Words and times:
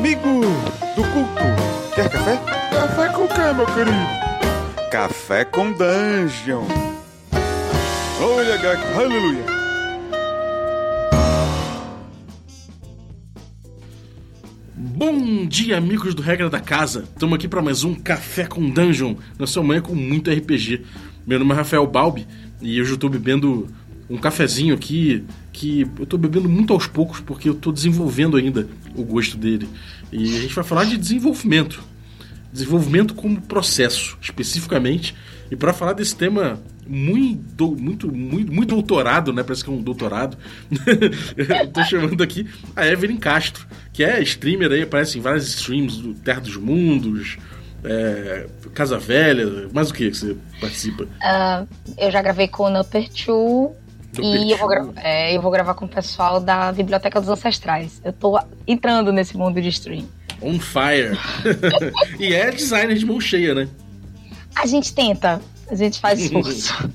Amigo 0.00 0.40
do 0.96 1.02
culto, 1.12 1.94
quer 1.94 2.08
café? 2.08 2.36
Café 2.70 3.08
com 3.10 3.28
quê, 3.28 3.52
meu 3.54 3.66
querido? 3.66 4.90
Café 4.90 5.44
com 5.44 5.72
Dungeon. 5.72 6.64
Olha, 8.18 8.56
gato, 8.56 8.98
aleluia. 8.98 9.44
Bom 14.74 15.44
dia, 15.44 15.76
amigos 15.76 16.14
do 16.14 16.22
Regra 16.22 16.48
da 16.48 16.60
Casa. 16.60 17.00
Estamos 17.00 17.34
aqui 17.34 17.46
para 17.46 17.60
mais 17.60 17.84
um 17.84 17.94
Café 17.94 18.46
com 18.46 18.70
Dungeon, 18.70 19.16
na 19.38 19.46
sua 19.46 19.62
manhã 19.62 19.82
com 19.82 19.94
muito 19.94 20.30
RPG. 20.30 20.82
Meu 21.26 21.38
nome 21.38 21.52
é 21.52 21.56
Rafael 21.56 21.86
Balbi 21.86 22.26
e 22.62 22.80
hoje 22.80 22.92
eu 22.92 22.94
estou 22.94 23.10
bebendo 23.10 23.68
um 24.10 24.18
cafezinho 24.18 24.74
aqui 24.74 25.24
que 25.52 25.82
eu 25.96 26.02
estou 26.02 26.18
bebendo 26.18 26.48
muito 26.48 26.72
aos 26.72 26.86
poucos 26.86 27.20
porque 27.20 27.48
eu 27.48 27.52
estou 27.52 27.72
desenvolvendo 27.72 28.36
ainda 28.36 28.68
o 28.96 29.04
gosto 29.04 29.36
dele. 29.36 29.68
E 30.10 30.36
a 30.36 30.40
gente 30.40 30.54
vai 30.54 30.64
falar 30.64 30.84
de 30.84 30.96
desenvolvimento. 30.96 31.80
Desenvolvimento 32.52 33.14
como 33.14 33.40
processo, 33.40 34.18
especificamente. 34.20 35.14
E 35.48 35.54
para 35.54 35.72
falar 35.72 35.92
desse 35.92 36.16
tema 36.16 36.60
muito, 36.86 37.76
muito, 37.76 38.12
muito, 38.12 38.52
muito 38.52 38.74
doutorado, 38.74 39.32
né? 39.32 39.44
Parece 39.44 39.62
que 39.62 39.70
é 39.70 39.72
um 39.72 39.80
doutorado. 39.80 40.36
eu 41.36 41.68
tô 41.68 41.84
chamando 41.84 42.20
aqui 42.20 42.48
a 42.74 42.84
Evelyn 42.84 43.16
Castro, 43.16 43.64
que 43.92 44.02
é 44.02 44.20
streamer 44.22 44.72
aí, 44.72 44.82
aparece 44.82 45.18
em 45.18 45.20
várias 45.20 45.46
streams 45.46 46.02
do 46.02 46.14
Terra 46.14 46.40
dos 46.40 46.56
Mundos, 46.56 47.38
é, 47.84 48.46
Casa 48.74 48.98
Velha, 48.98 49.68
mais 49.72 49.90
o 49.90 49.94
que 49.94 50.12
você 50.12 50.36
participa? 50.60 51.04
Uh, 51.04 51.68
eu 51.98 52.10
já 52.10 52.22
gravei 52.22 52.48
com 52.48 52.64
o 52.64 52.70
Number 52.70 53.08
2 54.12 54.42
e 54.42 54.50
eu 54.50 54.58
vou, 54.58 54.92
é, 54.96 55.36
eu 55.36 55.40
vou 55.40 55.50
gravar 55.50 55.74
com 55.74 55.84
o 55.84 55.88
pessoal 55.88 56.40
da 56.40 56.72
Biblioteca 56.72 57.20
dos 57.20 57.28
Ancestrais. 57.28 58.00
Eu 58.04 58.12
tô 58.12 58.38
entrando 58.66 59.12
nesse 59.12 59.36
mundo 59.36 59.60
de 59.60 59.68
stream. 59.68 60.06
On 60.42 60.58
fire! 60.58 61.18
e 62.18 62.32
é 62.32 62.50
designer 62.50 62.96
de 62.96 63.04
mão 63.04 63.20
cheia, 63.20 63.54
né? 63.54 63.68
A 64.54 64.66
gente 64.66 64.92
tenta, 64.94 65.40
a 65.70 65.74
gente 65.74 66.00
faz 66.00 66.18
esforço. 66.20 66.90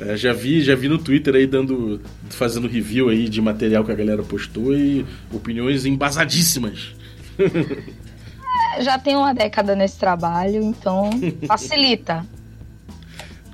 É, 0.00 0.16
já 0.16 0.32
vi, 0.32 0.62
já 0.62 0.74
vi 0.74 0.88
no 0.88 0.98
Twitter 0.98 1.34
aí 1.34 1.46
dando, 1.46 2.00
fazendo 2.30 2.66
review 2.66 3.08
aí 3.08 3.28
de 3.28 3.40
material 3.40 3.84
que 3.84 3.92
a 3.92 3.94
galera 3.94 4.22
postou 4.22 4.74
e 4.74 5.04
opiniões 5.32 5.84
embasadíssimas. 5.84 6.94
É, 7.38 8.82
já 8.82 8.98
tem 8.98 9.16
uma 9.16 9.34
década 9.34 9.76
nesse 9.76 9.98
trabalho, 9.98 10.62
então 10.62 11.10
facilita. 11.46 12.24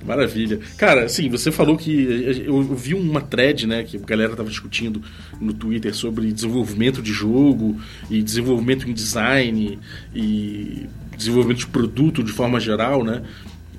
Maravilha. 0.05 0.59
Cara, 0.77 1.05
assim, 1.05 1.29
você 1.29 1.51
falou 1.51 1.77
que 1.77 2.43
eu 2.45 2.61
vi 2.73 2.93
uma 2.93 3.21
thread, 3.21 3.67
né, 3.67 3.83
que 3.83 3.97
a 3.97 3.99
galera 3.99 4.35
tava 4.35 4.49
discutindo 4.49 5.01
no 5.39 5.53
Twitter 5.53 5.93
sobre 5.93 6.31
desenvolvimento 6.31 7.01
de 7.01 7.11
jogo 7.11 7.79
e 8.09 8.23
desenvolvimento 8.23 8.89
em 8.89 8.93
design 8.93 9.77
e 10.15 10.87
desenvolvimento 11.17 11.59
de 11.59 11.67
produto 11.67 12.23
de 12.23 12.31
forma 12.31 12.59
geral, 12.59 13.03
né? 13.03 13.23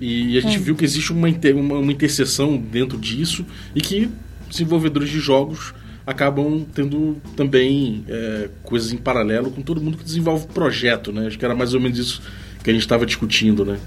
E 0.00 0.38
a 0.38 0.40
gente 0.40 0.56
é. 0.56 0.58
viu 0.58 0.74
que 0.74 0.84
existe 0.84 1.12
uma, 1.12 1.28
inter, 1.28 1.56
uma, 1.56 1.78
uma 1.78 1.92
interseção 1.92 2.56
dentro 2.56 2.96
disso 2.96 3.44
e 3.74 3.80
que 3.80 4.10
desenvolvedores 4.48 5.10
de 5.10 5.20
jogos 5.20 5.74
acabam 6.06 6.66
tendo 6.74 7.18
também 7.36 8.04
é, 8.08 8.48
coisas 8.62 8.92
em 8.92 8.96
paralelo 8.96 9.50
com 9.50 9.62
todo 9.62 9.80
mundo 9.80 9.98
que 9.98 10.04
desenvolve 10.04 10.46
projeto, 10.48 11.12
né? 11.12 11.26
Acho 11.26 11.38
que 11.38 11.44
era 11.44 11.54
mais 11.54 11.74
ou 11.74 11.80
menos 11.80 11.98
isso 11.98 12.22
que 12.62 12.70
a 12.70 12.72
gente 12.72 12.82
estava 12.82 13.06
discutindo, 13.06 13.64
né? 13.64 13.78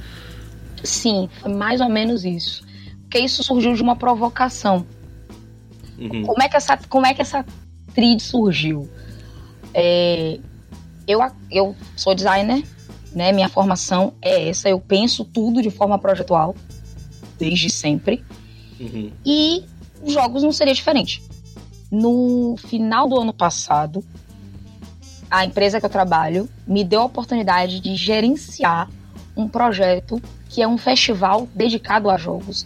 Sim, 0.83 1.29
foi 1.41 1.53
mais 1.53 1.79
ou 1.79 1.89
menos 1.89 2.25
isso. 2.25 2.65
Porque 3.03 3.19
isso 3.19 3.43
surgiu 3.43 3.73
de 3.73 3.81
uma 3.81 3.95
provocação. 3.95 4.85
Uhum. 5.97 6.23
Como, 6.23 6.41
é 6.41 6.49
que 6.49 6.57
essa, 6.57 6.77
como 6.89 7.05
é 7.05 7.13
que 7.13 7.21
essa 7.21 7.45
trid 7.93 8.19
surgiu? 8.19 8.89
É, 9.73 10.39
eu, 11.07 11.19
eu 11.49 11.75
sou 11.95 12.13
designer, 12.13 12.63
né? 13.13 13.31
Minha 13.31 13.49
formação 13.49 14.13
é 14.21 14.49
essa. 14.49 14.67
Eu 14.67 14.79
penso 14.79 15.23
tudo 15.23 15.61
de 15.61 15.69
forma 15.69 15.97
projetual, 15.97 16.55
desde 17.37 17.69
sempre. 17.69 18.23
Uhum. 18.79 19.11
E 19.25 19.63
jogos 20.05 20.43
não 20.43 20.51
seria 20.51 20.73
diferente. 20.73 21.23
No 21.91 22.55
final 22.57 23.07
do 23.07 23.19
ano 23.19 23.33
passado, 23.33 24.03
a 25.29 25.45
empresa 25.45 25.79
que 25.79 25.85
eu 25.85 25.89
trabalho 25.89 26.49
me 26.67 26.83
deu 26.83 27.01
a 27.01 27.05
oportunidade 27.05 27.79
de 27.79 27.95
gerenciar 27.95 28.89
um 29.35 29.47
projeto 29.47 30.21
que 30.49 30.61
é 30.61 30.67
um 30.67 30.77
festival 30.77 31.47
dedicado 31.53 32.09
a 32.09 32.17
jogos. 32.17 32.65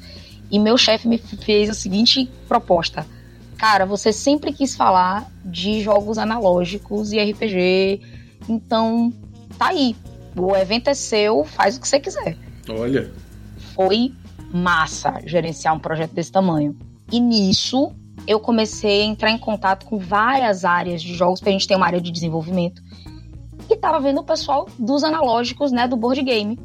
E 0.50 0.60
meu 0.60 0.78
chefe 0.78 1.08
me 1.08 1.18
fez 1.18 1.70
a 1.70 1.74
seguinte 1.74 2.30
proposta: 2.48 3.06
Cara, 3.58 3.86
você 3.86 4.14
sempre 4.14 4.54
quis 4.54 4.76
falar 4.76 5.30
de 5.44 5.82
jogos 5.82 6.18
analógicos 6.18 7.12
e 7.12 7.20
RPG, 7.20 8.02
então 8.48 9.12
tá 9.58 9.68
aí. 9.68 9.96
O 10.36 10.56
evento 10.56 10.90
é 10.90 10.94
seu, 10.94 11.44
faz 11.44 11.78
o 11.78 11.82
que 11.82 11.88
você 11.88 12.00
quiser. 12.00 12.38
Olha. 12.70 13.12
Foi 13.74 14.14
massa 14.54 15.20
gerenciar 15.26 15.74
um 15.76 15.80
projeto 15.80 16.14
desse 16.14 16.32
tamanho. 16.32 16.78
E 17.12 17.20
nisso 17.20 17.94
eu 18.28 18.40
comecei 18.40 19.02
a 19.02 19.06
entrar 19.06 19.32
em 19.32 19.38
contato 19.38 19.86
com 19.86 19.98
várias 19.98 20.66
áreas 20.66 21.02
de 21.02 21.14
jogos, 21.14 21.40
porque 21.40 21.50
a 21.50 21.54
gente 21.54 21.68
tem 21.68 21.78
uma 21.78 21.86
área 21.86 22.02
de 22.02 22.12
desenvolvimento. 22.12 22.82
E 23.70 23.76
tava 23.76 24.00
vendo 24.00 24.22
o 24.22 24.24
pessoal 24.24 24.68
dos 24.78 25.04
analógicos, 25.04 25.72
né, 25.72 25.88
do 25.88 25.98
board 25.98 26.22
game. 26.22 26.58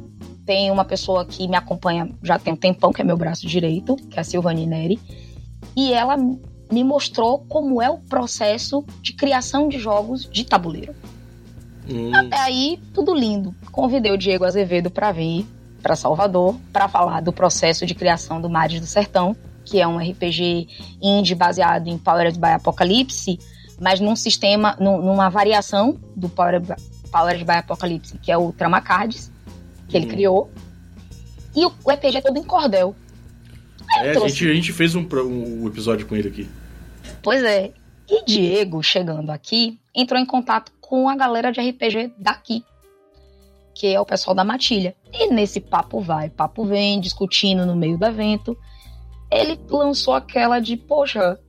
Tem 0.45 0.71
uma 0.71 0.85
pessoa 0.85 1.25
que 1.25 1.47
me 1.47 1.55
acompanha 1.55 2.09
já 2.21 2.37
tem 2.37 2.53
um 2.53 2.57
tempão, 2.57 2.91
que 2.91 3.01
é 3.01 3.03
meu 3.03 3.17
braço 3.17 3.47
direito, 3.47 3.95
que 3.95 4.17
é 4.17 4.21
a 4.21 4.23
Silvani 4.23 4.65
Neri. 4.65 4.99
E 5.75 5.93
ela 5.93 6.17
me 6.17 6.83
mostrou 6.83 7.39
como 7.47 7.81
é 7.81 7.89
o 7.89 7.97
processo 7.97 8.83
de 9.01 9.13
criação 9.13 9.67
de 9.67 9.79
jogos 9.79 10.29
de 10.29 10.43
tabuleiro. 10.43 10.93
Hum. 11.89 12.13
Até 12.13 12.37
aí, 12.37 12.79
tudo 12.93 13.13
lindo. 13.13 13.53
Convidei 13.71 14.11
o 14.11 14.17
Diego 14.17 14.45
Azevedo 14.45 14.89
para 14.89 15.11
vir 15.11 15.45
para 15.81 15.97
Salvador 15.97 16.55
para 16.71 16.87
falar 16.87 17.21
do 17.21 17.33
processo 17.33 17.85
de 17.85 17.93
criação 17.93 18.41
do 18.41 18.49
Mares 18.49 18.79
do 18.79 18.87
Sertão, 18.87 19.35
que 19.65 19.81
é 19.81 19.87
um 19.87 19.97
RPG 19.97 20.67
indie 21.01 21.35
baseado 21.35 21.87
em 21.87 21.97
Powered 21.97 22.39
by 22.39 22.51
Apocalypse, 22.51 23.37
mas 23.79 23.99
num 23.99 24.15
sistema, 24.15 24.77
num, 24.79 25.01
numa 25.01 25.29
variação 25.29 25.99
do 26.15 26.29
Powered 26.29 26.65
by, 27.13 27.19
Powered 27.19 27.43
by 27.45 27.51
Apocalypse, 27.53 28.17
que 28.17 28.31
é 28.31 28.37
o 28.37 28.51
Trama 28.51 28.81
Cards, 28.81 29.31
que 29.87 29.97
ele 29.97 30.07
hum. 30.07 30.09
criou. 30.09 30.51
E 31.55 31.65
o 31.65 31.69
RPG 31.69 32.17
é 32.17 32.21
todo 32.21 32.37
em 32.37 32.43
cordel. 32.43 32.95
É, 33.97 34.11
a 34.11 34.27
gente, 34.27 34.49
a 34.49 34.53
gente 34.53 34.73
fez 34.73 34.95
um, 34.95 35.07
um 35.07 35.67
episódio 35.67 36.07
com 36.07 36.15
ele 36.15 36.27
aqui. 36.27 36.49
Pois 37.21 37.43
é. 37.43 37.71
E 38.09 38.25
Diego, 38.25 38.81
chegando 38.81 39.29
aqui, 39.29 39.79
entrou 39.93 40.19
em 40.19 40.25
contato 40.25 40.71
com 40.81 41.07
a 41.07 41.15
galera 41.15 41.51
de 41.51 41.61
RPG 41.61 42.13
daqui, 42.17 42.63
que 43.73 43.87
é 43.87 43.99
o 43.99 44.05
pessoal 44.05 44.35
da 44.35 44.43
Matilha. 44.43 44.95
E 45.11 45.27
nesse 45.27 45.59
papo 45.59 45.99
vai, 45.99 46.29
papo 46.29 46.65
vem, 46.65 46.99
discutindo 46.99 47.65
no 47.65 47.75
meio 47.75 47.97
do 47.97 48.05
evento, 48.05 48.57
ele 49.31 49.59
lançou 49.69 50.13
aquela 50.13 50.59
de, 50.59 50.75
poxa, 50.75 51.39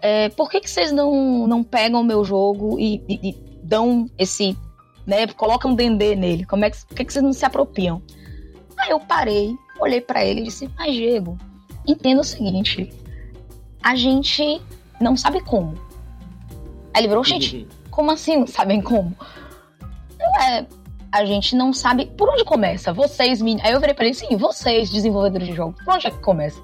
é, 0.00 0.28
por 0.30 0.50
que, 0.50 0.60
que 0.60 0.70
vocês 0.70 0.90
não, 0.90 1.46
não 1.46 1.62
pegam 1.62 2.00
o 2.00 2.04
meu 2.04 2.24
jogo 2.24 2.78
e, 2.78 3.02
e, 3.08 3.30
e 3.30 3.36
dão 3.62 4.10
esse 4.18 4.56
né? 5.06 5.26
Coloca 5.28 5.68
um 5.68 5.74
dendê 5.74 6.14
nele. 6.14 6.44
Como 6.44 6.64
é 6.64 6.70
que, 6.70 6.84
por 6.86 6.96
que, 6.96 7.04
que 7.04 7.12
vocês 7.12 7.24
não 7.24 7.32
se 7.32 7.44
apropriam? 7.44 8.02
Aí 8.76 8.90
eu 8.90 9.00
parei, 9.00 9.56
olhei 9.78 10.00
para 10.00 10.24
ele 10.24 10.40
e 10.40 10.44
disse: 10.44 10.70
Mas 10.76 10.94
Diego, 10.94 11.38
entenda 11.86 12.20
o 12.20 12.24
seguinte: 12.24 12.92
a 13.82 13.94
gente 13.94 14.60
não 15.00 15.16
sabe 15.16 15.40
como. 15.40 15.74
Aí 16.94 17.02
ele 17.02 17.08
virou: 17.08 17.24
Gente, 17.24 17.66
como 17.90 18.10
assim 18.10 18.38
não 18.38 18.46
sabem 18.46 18.80
como? 18.80 19.14
É, 20.40 20.64
a 21.10 21.24
gente 21.24 21.54
não 21.54 21.72
sabe 21.72 22.06
por 22.06 22.28
onde 22.28 22.44
começa. 22.44 22.92
Vocês, 22.92 23.42
meninos. 23.42 23.64
Aí 23.66 23.72
eu 23.72 23.80
virei 23.80 23.94
pra 23.94 24.04
ele: 24.04 24.14
Sim, 24.14 24.36
vocês, 24.36 24.90
desenvolvedores 24.90 25.48
de 25.48 25.54
jogos, 25.54 25.82
por 25.84 25.94
onde 25.94 26.06
é 26.06 26.10
que 26.10 26.20
começa? 26.20 26.60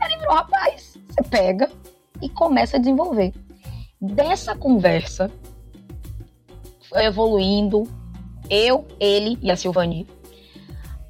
Aí 0.00 0.10
ele 0.10 0.20
virou: 0.20 0.34
Rapaz, 0.34 0.98
você 1.08 1.22
pega 1.22 1.70
e 2.20 2.28
começa 2.28 2.76
a 2.76 2.80
desenvolver. 2.80 3.32
Dessa 4.00 4.54
conversa, 4.54 5.30
evoluindo, 7.04 7.84
eu, 8.48 8.86
ele 8.98 9.38
e 9.42 9.50
a 9.50 9.56
Silvani, 9.56 10.06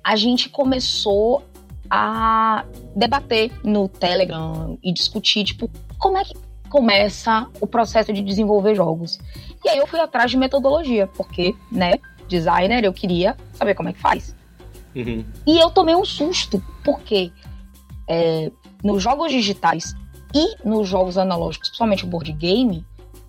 a 0.03 0.17
gente 0.17 0.49
começou 0.49 1.43
a 1.91 2.65
debater 2.95 3.53
no 3.63 3.89
Telegram 3.89 4.79
e 4.83 4.93
discutir, 4.93 5.45
tipo, 5.45 5.71
como 5.99 6.19
é 6.19 6.25
que 6.25 6.35
começa 6.69 7.47
o 7.61 7.67
processo 7.67 8.13
de 8.13 8.23
desenvolver 8.23 8.75
jogos. 8.75 9.19
E 9.65 9.69
aí 9.69 9.79
eu 9.79 9.87
fui 9.87 10.01
atrás 10.01 10.31
de 10.31 10.37
metodologia, 10.37 11.07
porque, 11.07 11.55
né, 11.71 11.95
designer, 12.29 12.85
eu 12.85 12.93
queria 12.93 13.37
saber 13.55 13.75
como 13.75 13.89
é 13.89 13.93
que 13.93 14.01
faz. 14.01 14.35
Uhum. 14.95 15.25
E 15.47 15.59
eu 15.59 15.71
tomei 15.71 15.95
um 15.95 16.05
susto, 16.05 16.63
porque 16.85 17.31
é, 18.09 18.51
nos 18.83 19.03
jogos 19.03 19.31
digitais 19.31 19.95
e 20.35 20.57
nos 20.65 20.89
jogos 20.89 21.19
analógicos, 21.19 21.69
principalmente 21.69 22.05
o 22.05 22.09
board 22.09 22.33
game, 22.33 22.85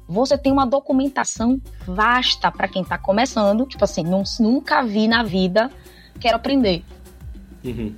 você 0.07 0.38
tem 0.38 0.51
uma 0.51 0.65
documentação 0.65 1.59
vasta 1.86 2.51
para 2.51 2.68
quem 2.68 2.81
está 2.81 2.98
começando. 2.98 3.65
Tipo 3.65 3.83
assim, 3.83 4.04
não, 4.04 4.24
nunca 4.39 4.81
vi 4.83 5.07
na 5.07 5.24
vida, 5.24 5.69
quero 6.19 6.38
aprender. 6.38 6.83
Uhum. 7.63 7.94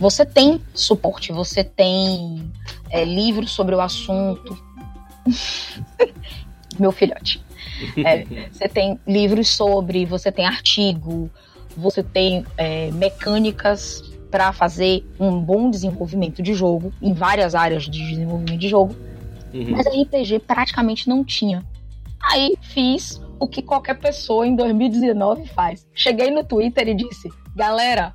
Você 0.00 0.24
tem 0.24 0.60
suporte, 0.74 1.32
você 1.32 1.62
tem 1.62 2.50
é, 2.90 3.04
livros 3.04 3.50
sobre 3.52 3.74
o 3.74 3.80
assunto. 3.80 4.58
Meu 6.78 6.90
filhote. 6.90 7.44
É, 8.04 8.24
você 8.50 8.68
tem 8.68 8.98
livros 9.06 9.48
sobre, 9.48 10.06
você 10.06 10.32
tem 10.32 10.46
artigo, 10.46 11.30
você 11.76 12.02
tem 12.02 12.44
é, 12.56 12.90
mecânicas 12.92 14.02
para 14.30 14.50
fazer 14.52 15.06
um 15.20 15.38
bom 15.38 15.70
desenvolvimento 15.70 16.42
de 16.42 16.54
jogo 16.54 16.92
em 17.02 17.12
várias 17.12 17.54
áreas 17.54 17.84
de 17.84 18.02
desenvolvimento 18.08 18.58
de 18.58 18.68
jogo. 18.68 18.96
Uhum. 19.52 19.70
Mas 19.70 19.86
RPG 19.86 20.40
praticamente 20.40 21.08
não 21.08 21.24
tinha. 21.24 21.64
Aí 22.20 22.54
fiz 22.60 23.20
o 23.38 23.46
que 23.48 23.62
qualquer 23.62 23.98
pessoa 23.98 24.46
em 24.46 24.54
2019 24.54 25.46
faz. 25.48 25.86
Cheguei 25.94 26.30
no 26.30 26.44
Twitter 26.44 26.88
e 26.88 26.94
disse: 26.94 27.28
"Galera, 27.54 28.14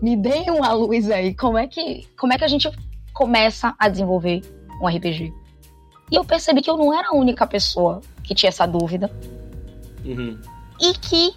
me 0.00 0.16
deem 0.16 0.50
uma 0.50 0.72
luz 0.72 1.10
aí. 1.10 1.34
Como 1.34 1.58
é 1.58 1.66
que 1.66 2.06
como 2.18 2.32
é 2.32 2.38
que 2.38 2.44
a 2.44 2.48
gente 2.48 2.70
começa 3.12 3.74
a 3.78 3.88
desenvolver 3.88 4.42
um 4.80 4.88
RPG?" 4.88 5.32
E 6.10 6.16
eu 6.16 6.24
percebi 6.24 6.60
que 6.60 6.70
eu 6.70 6.76
não 6.76 6.96
era 6.96 7.08
a 7.08 7.16
única 7.16 7.46
pessoa 7.46 8.00
que 8.22 8.34
tinha 8.34 8.48
essa 8.48 8.66
dúvida. 8.66 9.10
Uhum. 10.04 10.38
E 10.80 10.94
que 10.94 11.34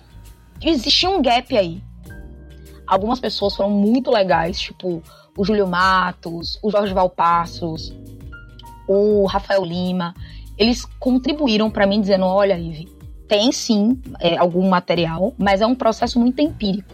existia 0.61 1.09
um 1.09 1.21
gap 1.21 1.57
aí. 1.57 1.81
Algumas 2.85 3.19
pessoas 3.19 3.55
foram 3.55 3.71
muito 3.71 4.11
legais, 4.11 4.59
tipo 4.59 5.01
o 5.37 5.43
Júlio 5.43 5.67
Matos, 5.67 6.57
o 6.63 6.71
Jorge 6.71 6.93
Valpassos, 6.93 7.93
o 8.87 9.25
Rafael 9.25 9.63
Lima. 9.63 10.15
Eles 10.57 10.85
contribuíram 10.99 11.69
para 11.69 11.85
mim 11.85 12.01
dizendo: 12.01 12.25
olha, 12.25 12.57
Ive, 12.57 12.87
tem 13.27 13.51
sim 13.51 14.01
é, 14.19 14.37
algum 14.37 14.67
material, 14.69 15.33
mas 15.37 15.61
é 15.61 15.65
um 15.65 15.75
processo 15.75 16.19
muito 16.19 16.41
empírico. 16.41 16.93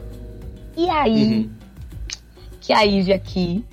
E 0.76 0.90
aí, 0.90 1.38
uhum. 1.38 1.50
que 2.60 2.74
a 2.74 2.84
Ive 2.86 3.14
aqui. 3.14 3.64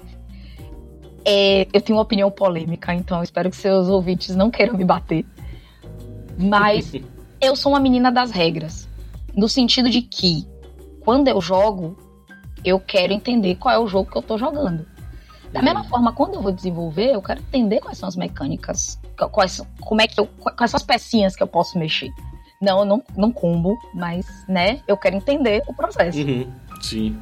É, 1.23 1.67
eu 1.73 1.83
tenho 1.83 1.99
uma 1.99 2.03
opinião 2.03 2.31
polêmica, 2.31 2.95
então 2.95 3.23
espero 3.23 3.51
que 3.51 3.57
seus 3.57 3.89
ouvintes 3.89 4.35
não 4.35 4.51
queiram 4.51 4.75
me 4.75 4.85
bater. 4.85 5.27
Mas 6.39 6.93
eu 7.41 7.55
sou 7.55 7.73
uma 7.73 7.81
menina 7.81 8.11
das 8.11 8.31
regras. 8.31 8.89
No 9.37 9.47
sentido 9.49 9.91
de 9.91 10.01
que, 10.01 10.47
quando 11.01 11.29
eu 11.29 11.39
jogo, 11.41 11.97
eu 12.65 12.81
quero 12.81 13.13
entender 13.13 13.57
qual 13.57 13.75
é 13.75 13.79
o 13.79 13.87
jogo 13.87 14.11
que 14.11 14.17
eu 14.17 14.23
tô 14.23 14.39
jogando. 14.39 14.87
Da 15.53 15.63
mesma 15.63 15.83
forma, 15.85 16.13
quando 16.13 16.35
eu 16.35 16.43
vou 16.43 16.53
desenvolver, 16.53 17.15
eu 17.15 17.23
quero 17.23 17.41
entender 17.41 17.81
quais 17.81 17.99
são 17.99 18.09
as 18.09 18.15
mecânicas, 18.15 19.01
quais, 19.33 19.61
como 19.81 20.01
é 20.01 20.07
que 20.07 20.21
eu, 20.21 20.27
quais 20.27 20.71
são 20.71 20.79
as 20.79 20.85
pecinhas 20.85 21.35
que 21.35 21.43
eu 21.43 21.47
posso 21.47 21.77
mexer. 21.79 22.11
Não, 22.61 22.81
eu 22.81 22.85
não, 22.85 23.03
não 23.17 23.33
combo, 23.33 23.77
mas, 23.93 24.27
né, 24.47 24.81
eu 24.87 24.97
quero 24.97 25.17
entender 25.17 25.63
o 25.67 25.75
processo. 25.75 26.19
Uhum, 26.19 26.47
sim. 26.81 27.21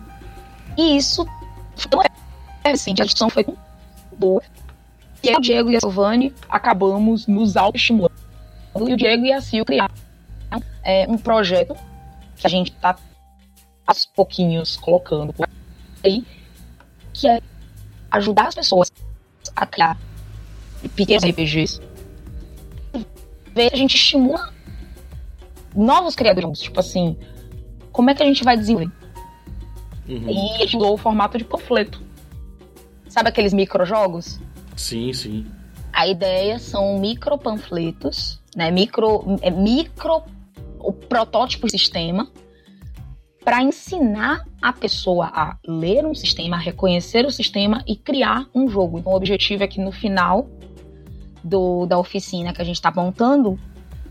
E 0.77 0.97
isso 0.97 1.25
foi 1.91 2.07
assim, 2.65 2.93
a 2.93 3.05
discussão 3.05 3.31
foi 3.31 3.47
boa. 4.19 4.43
E 5.23 5.31
aí 5.31 5.37
o 5.37 5.41
Diego 5.41 5.71
e 5.71 5.77
a 5.77 5.81
Silvane 5.81 6.35
acabamos 6.49 7.27
nos 7.27 7.57
autoestimulando. 7.57 8.15
E 8.77 8.93
o 8.93 8.97
Diego 8.97 9.25
e 9.25 9.33
a 9.33 9.41
Sil 9.41 9.65
criaram 9.65 9.95
é, 10.85 11.07
um 11.09 11.17
projeto 11.17 11.75
que 12.37 12.47
a 12.47 12.51
gente 12.51 12.73
tá 12.73 12.97
aos 13.87 14.05
pouquinhos 14.07 14.77
colocando 14.77 15.35
aí, 16.05 16.25
que 17.13 17.27
é 17.27 17.41
ajudar 18.11 18.49
as 18.49 18.55
pessoas 18.55 18.93
a 19.55 19.67
criar 19.67 19.99
pequenos 20.95 21.25
RPGs. 21.25 21.81
A 23.73 23.77
gente 23.77 23.97
estimula 23.97 24.53
novos 25.75 26.15
criadores, 26.15 26.61
tipo 26.61 26.79
assim, 26.79 27.17
como 27.91 28.11
é 28.11 28.15
que 28.15 28.23
a 28.23 28.27
gente 28.27 28.45
vai 28.45 28.57
desenvolver? 28.57 28.93
Uhum. 30.09 30.31
E 30.31 30.55
a 30.55 30.59
gente 30.59 30.77
usou 30.77 30.95
o 30.95 30.97
formato 30.97 31.37
de 31.37 31.45
panfleto. 31.45 32.01
Sabe 33.09 33.29
aqueles 33.29 33.53
microjogos? 33.53 34.41
Sim, 34.77 35.13
sim. 35.13 35.47
A 35.93 36.07
ideia 36.07 36.59
são 36.59 36.99
micro 36.99 37.37
panfletos, 37.37 38.41
né? 38.55 38.71
Micro, 38.71 39.25
é 39.43 39.51
micro 39.51 40.23
o 40.79 40.93
protótipo 40.93 41.67
do 41.67 41.71
sistema 41.71 42.31
para 43.45 43.63
ensinar 43.63 44.45
a 44.61 44.73
pessoa 44.73 45.27
a 45.27 45.57
ler 45.67 46.05
um 46.05 46.15
sistema, 46.15 46.57
a 46.57 46.59
reconhecer 46.59 47.25
o 47.25 47.31
sistema 47.31 47.83
e 47.87 47.97
criar 47.97 48.47
um 48.55 48.69
jogo. 48.69 48.99
Então, 48.99 49.13
o 49.13 49.17
objetivo 49.17 49.63
é 49.63 49.67
que 49.67 49.81
no 49.81 49.93
final 49.93 50.49
do, 51.43 51.87
da 51.87 51.99
oficina 51.99 52.53
que 52.53 52.61
a 52.61 52.65
gente 52.65 52.77
está 52.77 52.91
montando, 52.91 53.59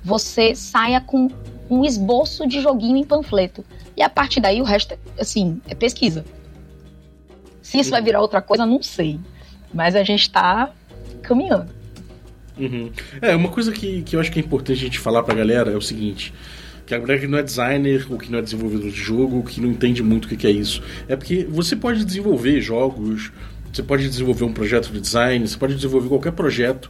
você 0.03 0.56
saia 0.56 1.01
com 1.01 1.29
um 1.69 1.83
esboço 1.83 2.47
de 2.47 2.62
joguinho 2.62 2.97
em 2.97 3.03
panfleto. 3.03 3.63
E 3.95 4.01
a 4.01 4.09
partir 4.09 4.39
daí, 4.39 4.62
o 4.62 4.63
resto, 4.63 4.94
é, 4.94 4.97
assim, 5.19 5.62
é 5.68 5.75
pesquisa. 5.75 6.25
Se 7.62 7.80
isso 7.80 7.91
vai 7.91 8.01
virar 8.01 8.21
outra 8.21 8.41
coisa, 8.41 8.65
não 8.65 8.81
sei. 8.81 9.19
Mas 9.73 9.95
a 9.95 10.03
gente 10.03 10.21
está 10.21 10.71
caminhando. 11.21 11.69
Uhum. 12.57 12.91
É, 13.21 13.35
uma 13.35 13.50
coisa 13.50 13.71
que, 13.71 14.01
que 14.03 14.15
eu 14.15 14.19
acho 14.19 14.31
que 14.31 14.39
é 14.39 14.44
importante 14.44 14.80
a 14.80 14.85
gente 14.85 15.00
falar 15.00 15.21
pra 15.23 15.35
galera 15.35 15.71
é 15.71 15.75
o 15.75 15.81
seguinte: 15.81 16.33
que 16.88 16.95
a 16.95 17.00
galera 17.00 17.19
que 17.19 17.28
não 17.28 17.38
é 17.38 17.44
designer, 17.44 18.07
ou 18.10 18.18
que 18.18 18.31
não 18.31 18.39
é 18.39 18.42
desenvolvedor 18.42 18.89
de 18.89 18.98
jogo, 18.98 19.44
que 19.44 19.60
não 19.60 19.69
entende 19.69 20.01
muito 20.01 20.25
o 20.25 20.28
que 20.30 20.48
é 20.48 20.51
isso. 20.51 20.81
É 21.07 21.18
porque 21.18 21.45
você 21.50 21.75
pode 21.75 22.06
desenvolver 22.06 22.62
jogos, 22.62 23.30
você 23.72 23.84
pode 23.84 24.07
desenvolver 24.07 24.45
um 24.45 24.54
projeto 24.54 24.89
de 24.89 25.01
design, 25.01 25.45
você 25.45 25.57
pode 25.57 25.75
desenvolver 25.75 26.07
qualquer 26.07 26.31
projeto 26.31 26.89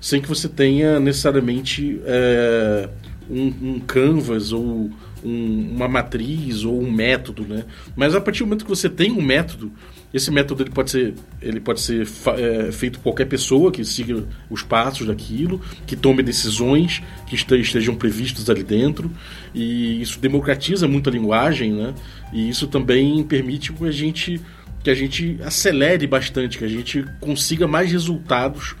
sem 0.00 0.20
que 0.20 0.28
você 0.28 0.48
tenha 0.48 0.98
necessariamente 0.98 2.00
é, 2.04 2.88
um, 3.30 3.46
um 3.62 3.80
canvas 3.80 4.52
ou 4.52 4.90
um, 5.24 5.70
uma 5.74 5.88
matriz 5.88 6.64
ou 6.64 6.80
um 6.80 6.90
método, 6.90 7.44
né? 7.44 7.64
Mas 7.96 8.16
a 8.16 8.20
partir 8.20 8.40
do 8.40 8.46
momento 8.46 8.64
que 8.64 8.70
você 8.70 8.88
tem 8.88 9.12
um 9.12 9.22
método, 9.22 9.72
esse 10.12 10.30
método 10.30 10.62
ele 10.62 10.70
pode 10.70 10.90
ser, 10.90 11.14
ele 11.40 11.60
pode 11.60 11.80
ser 11.80 12.08
é, 12.36 12.72
feito 12.72 12.98
por 12.98 13.04
qualquer 13.04 13.26
pessoa 13.26 13.70
que 13.70 13.84
siga 13.84 14.24
os 14.48 14.62
passos 14.62 15.06
daquilo, 15.06 15.60
que 15.86 15.94
tome 15.94 16.22
decisões 16.22 17.02
que 17.26 17.34
estejam 17.34 17.94
previstas 17.94 18.48
ali 18.48 18.62
dentro, 18.62 19.10
e 19.54 20.00
isso 20.00 20.18
democratiza 20.18 20.88
muito 20.88 21.10
a 21.10 21.12
linguagem, 21.12 21.72
né? 21.72 21.94
E 22.32 22.48
isso 22.48 22.66
também 22.66 23.22
permite 23.22 23.72
que 23.72 23.84
a 23.84 23.90
gente 23.90 24.40
que 24.82 24.90
a 24.90 24.94
gente 24.94 25.38
acelere 25.44 26.06
bastante, 26.06 26.56
que 26.56 26.64
a 26.64 26.68
gente 26.68 27.04
consiga 27.20 27.66
mais 27.66 27.90
resultados 27.90 28.76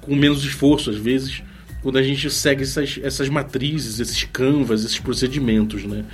com 0.00 0.14
menos 0.14 0.44
esforço 0.44 0.90
às 0.90 0.96
vezes 0.96 1.42
quando 1.82 1.98
a 1.98 2.02
gente 2.02 2.30
segue 2.30 2.62
essas, 2.62 2.98
essas 3.02 3.28
matrizes, 3.28 4.00
esses 4.00 4.24
canvas, 4.24 4.84
esses 4.84 4.98
procedimentos, 4.98 5.84
né? 5.84 6.04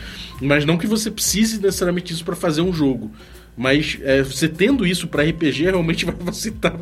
Mas 0.40 0.64
não 0.64 0.78
que 0.78 0.86
você 0.86 1.10
precise 1.10 1.60
necessariamente 1.60 2.12
isso 2.12 2.24
para 2.24 2.36
fazer 2.36 2.62
um 2.62 2.72
jogo. 2.72 3.10
Mas 3.56 3.98
é, 4.02 4.22
você 4.22 4.48
tendo 4.48 4.86
isso 4.86 5.08
para 5.08 5.22
RPG 5.22 5.64
realmente 5.64 6.04
vai 6.06 6.14
facilitar 6.14 6.78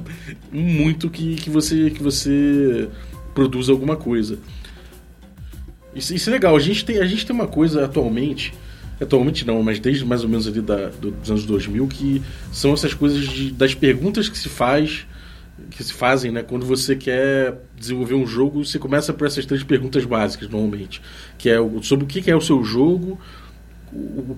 muito 0.50 1.08
que, 1.08 1.36
que, 1.36 1.48
você, 1.48 1.90
que 1.90 2.02
você 2.02 2.88
produza 3.34 3.72
alguma 3.72 3.96
coisa. 3.96 4.38
Isso, 5.94 6.14
isso, 6.14 6.28
é 6.28 6.32
legal. 6.32 6.56
A 6.56 6.60
gente, 6.60 6.84
tem, 6.84 6.98
a 6.98 7.06
gente 7.06 7.24
tem 7.24 7.34
uma 7.34 7.46
coisa 7.46 7.84
atualmente, 7.84 8.52
atualmente 9.00 9.46
não, 9.46 9.62
mas 9.62 9.78
desde 9.78 10.04
mais 10.04 10.24
ou 10.24 10.28
menos 10.28 10.48
ali 10.48 10.60
da, 10.60 10.88
dos 10.88 11.30
anos 11.30 11.46
2000, 11.46 11.86
que 11.86 12.20
são 12.50 12.72
essas 12.72 12.92
coisas 12.92 13.20
de, 13.20 13.52
das 13.52 13.74
perguntas 13.74 14.28
que 14.28 14.36
se 14.36 14.48
faz 14.48 15.06
que 15.70 15.82
se 15.82 15.92
fazem, 15.92 16.32
né? 16.32 16.42
Quando 16.42 16.66
você 16.66 16.96
quer 16.96 17.60
desenvolver 17.76 18.14
um 18.14 18.26
jogo, 18.26 18.64
você 18.64 18.78
começa 18.78 19.12
por 19.12 19.26
essas 19.26 19.46
três 19.46 19.62
perguntas 19.62 20.04
básicas, 20.04 20.48
normalmente. 20.48 21.00
Que 21.38 21.48
é 21.48 21.56
sobre 21.82 22.04
o 22.04 22.08
que 22.08 22.28
é 22.30 22.36
o 22.36 22.40
seu 22.40 22.62
jogo, 22.64 23.18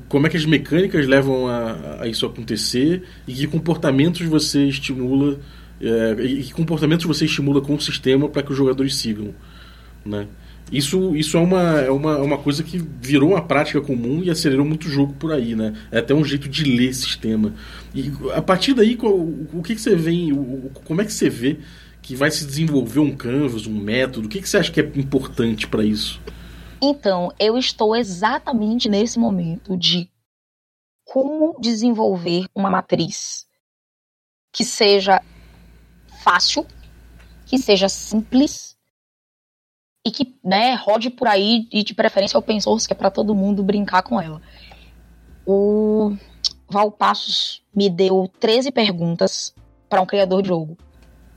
como 0.08 0.26
é 0.26 0.30
que 0.30 0.36
as 0.36 0.44
mecânicas 0.44 1.06
levam 1.06 1.46
a, 1.48 2.02
a 2.02 2.08
isso 2.08 2.26
acontecer 2.26 3.02
e 3.26 3.32
que 3.34 3.46
comportamentos 3.46 4.26
você 4.26 4.64
estimula 4.64 5.38
é, 5.80 6.16
e 6.22 6.42
que 6.44 6.52
comportamentos 6.52 7.04
você 7.04 7.24
estimula 7.24 7.60
com 7.60 7.74
o 7.74 7.80
sistema 7.80 8.28
para 8.28 8.42
que 8.42 8.50
os 8.50 8.56
jogadores 8.56 8.96
sigam, 8.96 9.34
né? 10.04 10.26
Isso, 10.70 11.14
isso 11.14 11.36
é, 11.36 11.40
uma, 11.40 11.80
é 11.80 11.90
uma, 11.90 12.14
é 12.14 12.22
uma 12.22 12.38
coisa 12.38 12.62
que 12.64 12.82
virou 13.00 13.30
uma 13.30 13.42
prática 13.42 13.80
comum 13.80 14.22
e 14.24 14.30
acelerou 14.30 14.66
muito 14.66 14.88
o 14.88 14.90
jogo 14.90 15.12
por 15.12 15.32
aí, 15.32 15.54
né? 15.54 15.72
É 15.92 15.98
até 15.98 16.12
um 16.12 16.24
jeito 16.24 16.48
de 16.48 16.64
ler 16.64 16.92
sistema. 16.92 17.54
E 17.94 18.10
a 18.34 18.42
partir 18.42 18.74
daí, 18.74 18.98
o, 19.00 19.46
o 19.52 19.62
que, 19.62 19.76
que 19.76 19.80
você 19.80 19.94
vê, 19.94 20.12
como 20.84 21.00
é 21.00 21.04
que 21.04 21.12
você 21.12 21.30
vê 21.30 21.58
que 22.02 22.16
vai 22.16 22.32
se 22.32 22.44
desenvolver 22.44 22.98
um 22.98 23.14
canvas, 23.14 23.66
um 23.66 23.78
método? 23.78 24.26
O 24.26 24.28
que, 24.28 24.40
que 24.40 24.48
você 24.48 24.56
acha 24.56 24.72
que 24.72 24.80
é 24.80 24.92
importante 24.96 25.68
para 25.68 25.84
isso? 25.84 26.20
Então, 26.80 27.32
eu 27.38 27.56
estou 27.56 27.96
exatamente 27.96 28.88
nesse 28.88 29.18
momento 29.18 29.76
de 29.76 30.10
como 31.04 31.58
desenvolver 31.58 32.46
uma 32.54 32.68
matriz 32.68 33.46
que 34.52 34.64
seja 34.64 35.22
fácil, 36.22 36.66
que 37.46 37.58
seja 37.58 37.88
simples 37.88 38.76
e 40.04 40.10
que 40.10 40.38
né, 40.42 40.74
rode 40.74 41.10
por 41.10 41.28
aí 41.28 41.68
e 41.72 41.82
de 41.82 41.94
preferência 41.94 42.38
open 42.38 42.60
source, 42.60 42.86
que 42.86 42.92
é 42.92 42.96
para 42.96 43.10
todo 43.10 43.34
mundo 43.34 43.62
brincar 43.62 44.02
com 44.02 44.20
ela. 44.20 44.40
O 45.46 46.16
Valpassos 46.68 47.62
me 47.74 47.88
deu 47.88 48.30
13 48.40 48.70
perguntas 48.70 49.54
para 49.88 50.00
um 50.00 50.06
criador 50.06 50.42
de 50.42 50.48
jogo. 50.48 50.76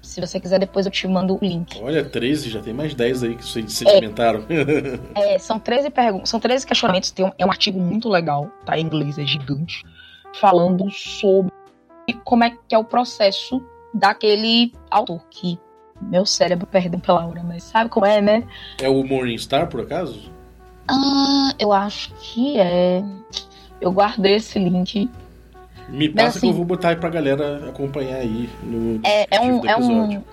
Se 0.02 0.22
você 0.22 0.40
quiser, 0.40 0.60
depois 0.60 0.86
eu 0.86 0.92
te 0.92 1.08
mando 1.08 1.36
o 1.36 1.40
link. 1.42 1.80
Olha, 1.82 2.04
13, 2.04 2.50
já 2.50 2.62
tem 2.62 2.74
mais 2.74 2.94
10 2.94 3.24
aí 3.24 3.36
que 3.36 3.46
vocês 3.46 3.72
sedimentaram. 3.74 4.46
É, 5.16 5.36
é, 5.36 5.40
são 5.40 5.60
13 5.60 5.90
perguntas, 5.90 6.30
são 6.30 6.40
13 6.40 6.66
questionamentos. 6.66 7.12
Tem 7.12 7.26
um, 7.26 7.32
é 7.38 7.46
um 7.46 7.50
artigo 7.50 7.80
muito 7.80 8.10
legal, 8.10 8.50
tá? 8.66 8.78
Em 8.78 8.84
inglês, 8.84 9.20
é 9.20 9.26
gigante, 9.26 9.84
falando 10.34 10.90
sobre 10.90 11.52
como 12.24 12.44
é 12.44 12.52
que 12.52 12.74
é 12.74 12.78
o 12.78 12.84
processo 12.84 13.62
daquele 13.94 14.72
autor 14.90 15.22
que 15.30 15.60
Meu 16.02 16.26
cérebro, 16.26 16.66
perdão 16.66 17.00
pela 17.00 17.26
hora, 17.26 17.44
mas 17.44 17.64
sabe 17.64 17.90
como 17.90 18.06
é, 18.06 18.22
né? 18.22 18.48
É 18.82 18.88
o 18.88 19.04
Morningstar, 19.04 19.68
por 19.68 19.82
acaso? 19.82 20.32
Ah, 20.88 21.54
eu 21.60 21.74
acho 21.74 22.14
que 22.16 22.58
é. 22.58 23.04
Eu 23.82 23.92
guardei 23.92 24.36
esse 24.36 24.58
link. 24.58 25.10
Me 25.92 26.10
passa 26.10 26.38
assim, 26.38 26.40
que 26.42 26.48
eu 26.48 26.54
vou 26.54 26.66
botar 26.66 26.90
aí 26.90 26.96
pra 26.96 27.10
galera 27.10 27.70
acompanhar 27.70 28.18
aí 28.18 28.50
no 28.64 29.00
é, 29.04 29.28
é 29.32 29.42
um, 29.42 29.66
é 29.66 29.78
um 29.78 30.24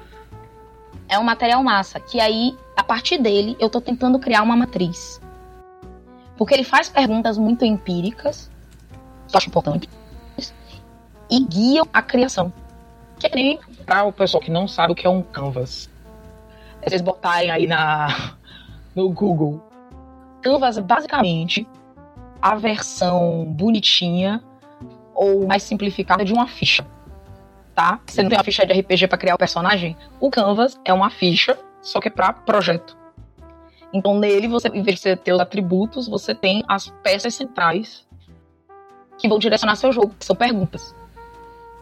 É 1.08 1.18
um 1.18 1.24
material 1.24 1.62
massa, 1.62 1.98
que 1.98 2.20
aí, 2.20 2.56
a 2.76 2.84
partir 2.84 3.18
dele, 3.18 3.56
eu 3.58 3.70
tô 3.70 3.80
tentando 3.80 4.18
criar 4.18 4.42
uma 4.42 4.56
matriz. 4.56 5.20
Porque 6.36 6.52
ele 6.52 6.64
faz 6.64 6.88
perguntas 6.88 7.38
muito 7.38 7.64
empíricas, 7.64 8.50
que 9.28 9.34
eu 9.34 9.38
acho 9.38 9.48
importante, 9.48 9.88
e 11.30 11.44
guiam 11.44 11.86
a 11.92 12.02
criação. 12.02 12.52
Que 13.18 13.34
nem 13.34 13.58
para 13.86 14.04
o 14.04 14.12
pessoal 14.12 14.42
que 14.42 14.50
não 14.50 14.68
sabe 14.68 14.92
o 14.92 14.96
que 14.96 15.06
é 15.06 15.10
um 15.10 15.22
canvas. 15.22 15.88
Vocês 16.84 17.00
botarem 17.00 17.50
aí 17.50 17.66
na, 17.66 18.34
no 18.94 19.10
Google. 19.10 19.60
Canvas 20.42 20.76
é 20.76 20.82
basicamente 20.82 21.66
a 22.40 22.54
versão 22.54 23.44
bonitinha 23.44 24.42
ou 25.16 25.46
mais 25.46 25.62
simplificada 25.62 26.24
de 26.24 26.32
uma 26.32 26.46
ficha. 26.46 26.86
Tá? 27.74 28.00
Você 28.06 28.22
não 28.22 28.30
tem 28.30 28.38
uma 28.38 28.44
ficha 28.44 28.64
de 28.64 28.72
RPG 28.72 29.08
para 29.08 29.18
criar 29.18 29.34
o 29.34 29.38
personagem? 29.38 29.96
O 30.20 30.30
Canvas 30.30 30.78
é 30.84 30.92
uma 30.92 31.10
ficha, 31.10 31.58
só 31.82 32.00
que 32.00 32.08
é 32.08 32.10
para 32.10 32.32
projeto. 32.32 32.96
Então 33.92 34.18
nele, 34.18 34.48
você, 34.48 34.68
em 34.68 34.82
vez 34.82 34.96
de 34.96 35.02
você 35.02 35.16
ter 35.16 35.32
os 35.32 35.40
atributos, 35.40 36.08
você 36.08 36.34
tem 36.34 36.62
as 36.68 36.88
peças 37.02 37.34
centrais 37.34 38.06
que 39.18 39.28
vão 39.28 39.38
direcionar 39.38 39.76
seu 39.76 39.92
jogo, 39.92 40.14
que 40.18 40.24
são 40.24 40.36
perguntas. 40.36 40.94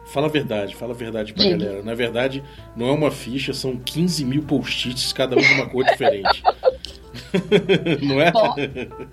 Fala 0.06 0.26
a 0.26 0.30
verdade, 0.30 0.74
fala 0.76 0.92
a 0.92 0.96
verdade 0.96 1.32
pra 1.32 1.42
Diga. 1.42 1.56
galera. 1.56 1.82
Na 1.82 1.94
verdade, 1.94 2.44
não 2.76 2.88
é 2.88 2.92
uma 2.92 3.10
ficha, 3.10 3.52
são 3.52 3.76
15 3.76 4.24
mil 4.24 4.42
post-its, 4.42 5.12
cada 5.12 5.36
um 5.36 5.40
de 5.40 5.54
uma 5.54 5.68
cor 5.68 5.84
diferente. 5.84 6.42
não 8.02 8.20
é? 8.20 8.32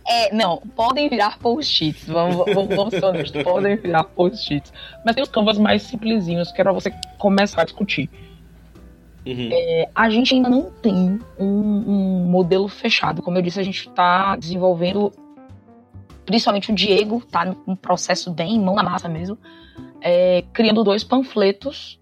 é? 0.07 0.33
Não, 0.33 0.57
podem 0.75 1.09
virar 1.09 1.37
post-its. 1.39 2.07
Vamos, 2.07 2.45
vamos, 2.53 2.75
vamos 2.75 2.93
ser 2.93 3.05
honestos, 3.05 3.43
podem 3.43 3.75
virar 3.77 4.03
post-its. 4.03 4.73
Mas 5.05 5.15
tem 5.15 5.23
os 5.23 5.29
canvas 5.29 5.57
mais 5.57 5.83
simplesinhos, 5.83 6.51
que 6.51 6.61
era 6.61 6.71
você 6.71 6.91
começar 7.17 7.61
a 7.61 7.65
discutir. 7.65 8.09
Uhum. 9.25 9.49
É, 9.51 9.89
a 9.93 10.09
gente 10.09 10.33
ainda 10.33 10.49
não 10.49 10.71
tem 10.71 11.19
um, 11.39 11.45
um, 11.45 12.25
modelo 12.25 12.67
fechado. 12.67 13.21
Como 13.21 13.37
eu 13.37 13.41
disse, 13.41 13.59
a 13.59 13.63
gente 13.63 13.87
está 13.87 14.35
desenvolvendo, 14.35 15.11
principalmente 16.25 16.71
o 16.71 16.75
Diego, 16.75 17.17
está 17.17 17.45
num 17.45 17.75
processo 17.75 18.31
bem 18.31 18.59
mão 18.59 18.75
na 18.75 18.83
massa 18.83 19.07
mesmo, 19.07 19.37
é, 20.01 20.43
criando 20.51 20.83
dois 20.83 21.03
panfletos, 21.03 21.99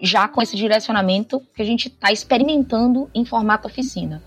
já 0.00 0.26
com 0.26 0.40
esse 0.40 0.56
direcionamento 0.56 1.40
que 1.54 1.60
a 1.60 1.64
gente 1.64 1.88
está 1.88 2.10
experimentando 2.10 3.10
em 3.14 3.24
formato 3.24 3.68
oficina. 3.68 4.22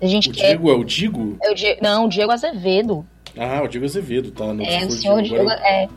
A 0.00 0.06
gente 0.06 0.30
o 0.30 0.32
quer... 0.32 0.48
Diego 0.48 0.70
é 0.70 0.74
o 0.74 0.84
Digo? 0.84 1.36
É 1.42 1.50
o 1.50 1.54
Diego... 1.54 1.80
Não, 1.82 2.06
o 2.06 2.08
Diego 2.08 2.32
Azevedo. 2.32 3.06
Ah, 3.36 3.62
o 3.62 3.68
Diego 3.68 3.86
Azevedo, 3.86 4.30
tá. 4.30 4.52
No 4.52 4.62
é, 4.62 4.84
o 4.84 4.90
senhor 4.90 5.22
Diego, 5.22 5.46
Diego 5.46 5.50
é... 5.50 5.88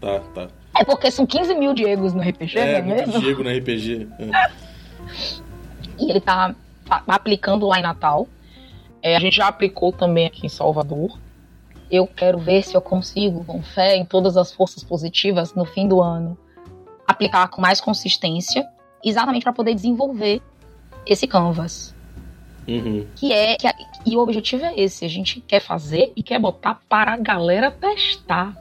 Tá, 0.00 0.20
tá. 0.34 0.48
É 0.78 0.84
porque 0.84 1.10
são 1.10 1.26
15 1.26 1.54
mil 1.54 1.74
Diegos 1.74 2.14
no 2.14 2.20
RPG, 2.20 2.58
é, 2.58 2.82
não 2.82 2.92
é 2.92 2.96
mesmo? 2.96 3.20
Diego 3.20 3.42
no 3.42 3.50
RPG. 3.50 4.08
É. 4.18 4.50
e 5.98 6.10
ele 6.10 6.20
tá, 6.20 6.54
tá, 6.86 7.02
aplicando 7.08 7.66
lá 7.66 7.78
em 7.78 7.82
Natal. 7.82 8.28
É, 9.02 9.16
a 9.16 9.20
gente 9.20 9.36
já 9.36 9.48
aplicou 9.48 9.92
também 9.92 10.26
aqui 10.26 10.46
em 10.46 10.48
Salvador. 10.48 11.18
Eu 11.90 12.06
quero 12.06 12.38
ver 12.38 12.62
se 12.62 12.76
eu 12.76 12.80
consigo, 12.80 13.44
com 13.44 13.62
fé 13.62 13.96
em 13.96 14.04
todas 14.04 14.36
as 14.36 14.52
forças 14.52 14.84
positivas, 14.84 15.54
no 15.54 15.64
fim 15.64 15.88
do 15.88 16.00
ano, 16.00 16.38
aplicar 17.06 17.48
com 17.48 17.60
mais 17.60 17.80
consistência, 17.80 18.68
exatamente 19.02 19.42
para 19.42 19.52
poder 19.52 19.74
desenvolver 19.74 20.42
esse 21.06 21.26
canvas. 21.26 21.94
Uhum. 22.68 23.06
Que 23.16 23.32
é 23.32 23.56
que 23.56 23.66
a, 23.66 23.74
e 24.04 24.14
o 24.14 24.20
objetivo 24.20 24.64
é 24.64 24.78
esse, 24.78 25.04
a 25.04 25.08
gente 25.08 25.40
quer 25.40 25.60
fazer 25.60 26.12
e 26.14 26.22
quer 26.22 26.38
botar 26.38 26.80
para 26.88 27.14
a 27.14 27.16
galera 27.16 27.70
testar. 27.70 28.54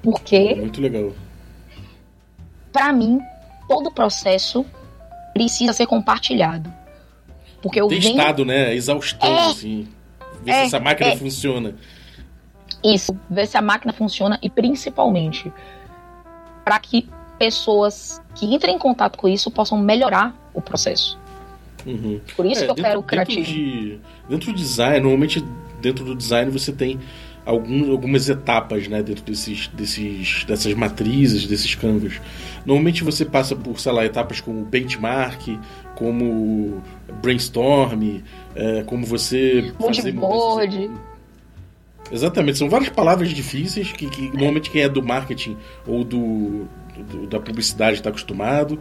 Porque 0.00 0.54
muito 0.54 0.80
legal. 0.80 1.12
Para 2.72 2.92
mim, 2.92 3.18
todo 3.68 3.88
o 3.88 3.92
processo 3.92 4.64
precisa 5.34 5.72
ser 5.72 5.86
compartilhado. 5.86 6.72
Porque 7.60 7.80
eu 7.80 7.88
Testado, 7.88 8.44
venho... 8.44 8.58
né? 8.58 8.74
Exaustão, 8.74 9.28
é, 9.28 9.50
assim. 9.50 9.88
Ver 10.42 10.52
é, 10.52 10.54
se 10.60 10.66
essa 10.66 10.80
máquina 10.80 11.10
é. 11.10 11.16
funciona. 11.16 11.74
Isso, 12.82 13.18
ver 13.28 13.46
se 13.46 13.58
a 13.58 13.62
máquina 13.62 13.92
funciona 13.92 14.38
e 14.40 14.48
principalmente 14.48 15.52
para 16.64 16.78
que 16.78 17.08
pessoas 17.38 18.22
que 18.34 18.46
entrem 18.46 18.76
em 18.76 18.78
contato 18.78 19.18
com 19.18 19.28
isso 19.28 19.50
possam 19.50 19.78
melhorar 19.78 20.34
o 20.54 20.62
processo. 20.62 21.19
Uhum. 21.86 22.20
Por 22.36 22.46
isso 22.46 22.62
é, 22.62 22.64
que 22.66 22.70
eu 22.70 22.74
dentro, 22.74 22.90
quero 22.90 23.00
o 23.00 23.02
criativo. 23.02 23.40
Dentro, 23.40 23.54
de, 23.54 23.98
dentro 24.28 24.52
do 24.52 24.56
design, 24.56 25.00
normalmente 25.00 25.44
dentro 25.80 26.04
do 26.04 26.14
design 26.14 26.50
você 26.50 26.72
tem 26.72 26.98
algum, 27.44 27.90
algumas 27.90 28.28
etapas 28.28 28.86
né, 28.88 29.02
dentro 29.02 29.24
desses, 29.24 29.68
desses, 29.68 30.44
dessas 30.44 30.74
matrizes, 30.74 31.46
desses 31.46 31.74
canvas. 31.74 32.20
Normalmente 32.64 33.02
você 33.02 33.24
passa 33.24 33.56
por, 33.56 33.78
sei 33.80 33.92
lá, 33.92 34.04
etapas 34.04 34.40
como 34.40 34.64
benchmark, 34.64 35.58
como 35.94 36.82
brainstorm, 37.22 38.20
é, 38.54 38.82
como 38.84 39.04
você 39.04 39.72
fazer 39.80 40.12
board. 40.12 40.90
Exatamente, 42.12 42.58
são 42.58 42.68
várias 42.68 42.90
palavras 42.90 43.28
difíceis 43.30 43.92
que, 43.92 44.08
que 44.10 44.22
normalmente 44.30 44.68
quem 44.70 44.82
é 44.82 44.88
do 44.88 45.00
marketing 45.00 45.56
ou 45.86 46.02
do, 46.02 46.66
do 47.08 47.26
da 47.28 47.38
publicidade 47.38 47.98
está 47.98 48.10
acostumado. 48.10 48.80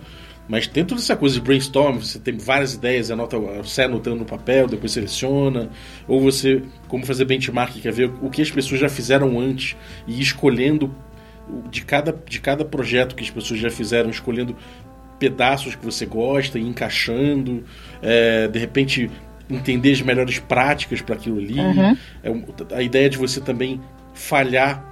Mas 0.50 0.66
dentro 0.66 0.96
dessa 0.96 1.16
coisa 1.16 1.36
de 1.36 1.42
brainstorm, 1.42 2.00
você 2.00 2.18
tem 2.18 2.36
várias 2.36 2.74
ideias, 2.74 3.12
anota, 3.12 3.38
sai 3.66 3.86
anotando 3.86 4.18
no 4.18 4.26
papel, 4.26 4.68
depois 4.68 4.92
seleciona. 4.92 5.70
Ou 6.08 6.20
você, 6.20 6.64
como 6.88 7.06
fazer 7.06 7.26
benchmark, 7.26 7.80
quer 7.80 7.94
ver 7.94 8.12
o 8.20 8.32
que 8.32 8.42
as 8.42 8.50
pessoas 8.50 8.82
já 8.82 8.90
fizeram 8.90 9.40
antes 9.40 9.78
e 10.08 10.20
escolhendo 10.20 10.94
de 11.70 11.86
cada, 11.86 12.12
de 12.28 12.42
cada 12.42 12.66
projeto 12.66 13.16
que 13.16 13.24
as 13.24 13.30
pessoas 13.30 13.60
já 13.60 13.70
fizeram, 13.70 14.10
escolhendo 14.10 14.56
pedaços 15.20 15.76
que 15.76 15.86
você 15.86 16.08
gosta 16.08 16.58
e 16.58 16.64
encaixando. 16.64 17.64
É, 18.02 18.48
de 18.48 18.58
repente, 18.58 19.08
entender 19.48 19.92
as 19.92 20.02
melhores 20.02 20.40
práticas 20.40 21.00
para 21.00 21.14
aquilo 21.14 21.38
ali. 21.38 21.60
Uhum. 21.60 21.98
É, 22.24 22.76
a 22.76 22.82
ideia 22.82 23.08
de 23.08 23.20
você 23.20 23.40
também 23.40 23.80
falhar 24.16 24.89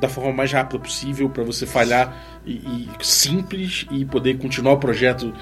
da 0.00 0.08
forma 0.08 0.32
mais 0.32 0.52
rápida 0.52 0.78
possível 0.78 1.28
para 1.28 1.44
você 1.44 1.66
falhar 1.66 2.40
e, 2.46 2.52
e, 2.52 2.88
simples 3.00 3.86
e 3.90 4.04
poder 4.04 4.38
continuar 4.38 4.74
o 4.74 4.78
projeto 4.78 5.32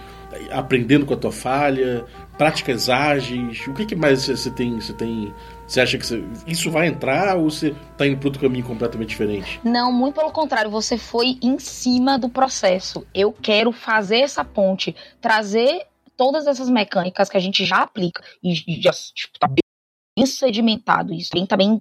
aprendendo 0.50 1.06
com 1.06 1.14
a 1.14 1.16
tua 1.16 1.32
falha, 1.32 2.04
práticas 2.36 2.88
ágeis. 2.88 3.66
O 3.66 3.74
que, 3.74 3.86
que 3.86 3.96
mais 3.96 4.26
você 4.26 4.50
tem? 4.50 4.78
Você 4.80 4.92
tem? 4.92 5.32
Você 5.66 5.80
acha 5.80 5.98
que 5.98 6.06
isso 6.46 6.70
vai 6.70 6.86
entrar 6.86 7.36
ou 7.36 7.50
você 7.50 7.74
está 7.92 8.06
indo 8.06 8.18
para 8.18 8.28
outro 8.28 8.40
caminho 8.40 8.64
completamente 8.64 9.08
diferente? 9.08 9.60
Não, 9.64 9.92
muito 9.92 10.14
pelo 10.14 10.30
contrário. 10.30 10.70
Você 10.70 10.98
foi 10.98 11.38
em 11.42 11.58
cima 11.58 12.18
do 12.18 12.28
processo. 12.28 13.06
Eu 13.14 13.32
quero 13.32 13.72
fazer 13.72 14.18
essa 14.18 14.44
ponte, 14.44 14.94
trazer 15.20 15.86
todas 16.16 16.46
essas 16.46 16.68
mecânicas 16.70 17.28
que 17.28 17.36
a 17.36 17.40
gente 17.40 17.64
já 17.64 17.82
aplica 17.82 18.22
e 18.42 18.80
já 18.80 18.90
tipo, 18.92 19.38
tá 19.38 19.48
bem 19.48 20.26
sedimentado 20.26 21.12
isso, 21.12 21.30
bem, 21.32 21.44
tá 21.44 21.56
bem 21.56 21.80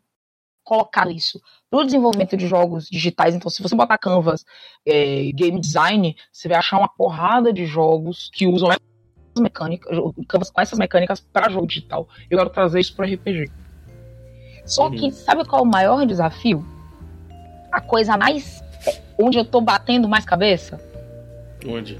colocado 0.63 1.09
isso 1.09 1.39
para 1.69 1.79
o 1.79 1.83
desenvolvimento 1.83 2.37
de 2.37 2.47
jogos 2.47 2.87
digitais. 2.89 3.35
Então, 3.35 3.49
se 3.49 3.61
você 3.61 3.75
botar 3.75 3.97
Canvas, 3.97 4.45
é, 4.85 5.31
game 5.33 5.59
design, 5.59 6.15
você 6.31 6.47
vai 6.47 6.57
achar 6.57 6.77
uma 6.77 6.87
porrada 6.87 7.51
de 7.51 7.65
jogos 7.65 8.29
que 8.33 8.47
usam 8.47 8.69
essas 8.69 8.81
mecânicas, 9.39 9.97
Canvas 10.27 10.49
com 10.49 10.61
essas 10.61 10.79
mecânicas 10.79 11.19
para 11.19 11.49
jogo 11.49 11.67
digital. 11.67 12.07
Eu 12.29 12.37
quero 12.37 12.49
trazer 12.49 12.79
isso 12.79 12.95
para 12.95 13.05
RPG. 13.05 13.51
Só 14.65 14.87
uhum. 14.87 14.95
que 14.95 15.11
sabe 15.11 15.45
qual 15.45 15.61
é 15.61 15.63
o 15.63 15.69
maior 15.69 16.05
desafio? 16.05 16.65
A 17.71 17.81
coisa 17.81 18.17
mais 18.17 18.63
onde 19.17 19.37
eu 19.37 19.45
tô 19.45 19.61
batendo 19.61 20.07
mais 20.07 20.25
cabeça? 20.25 20.79
Onde? 21.67 21.99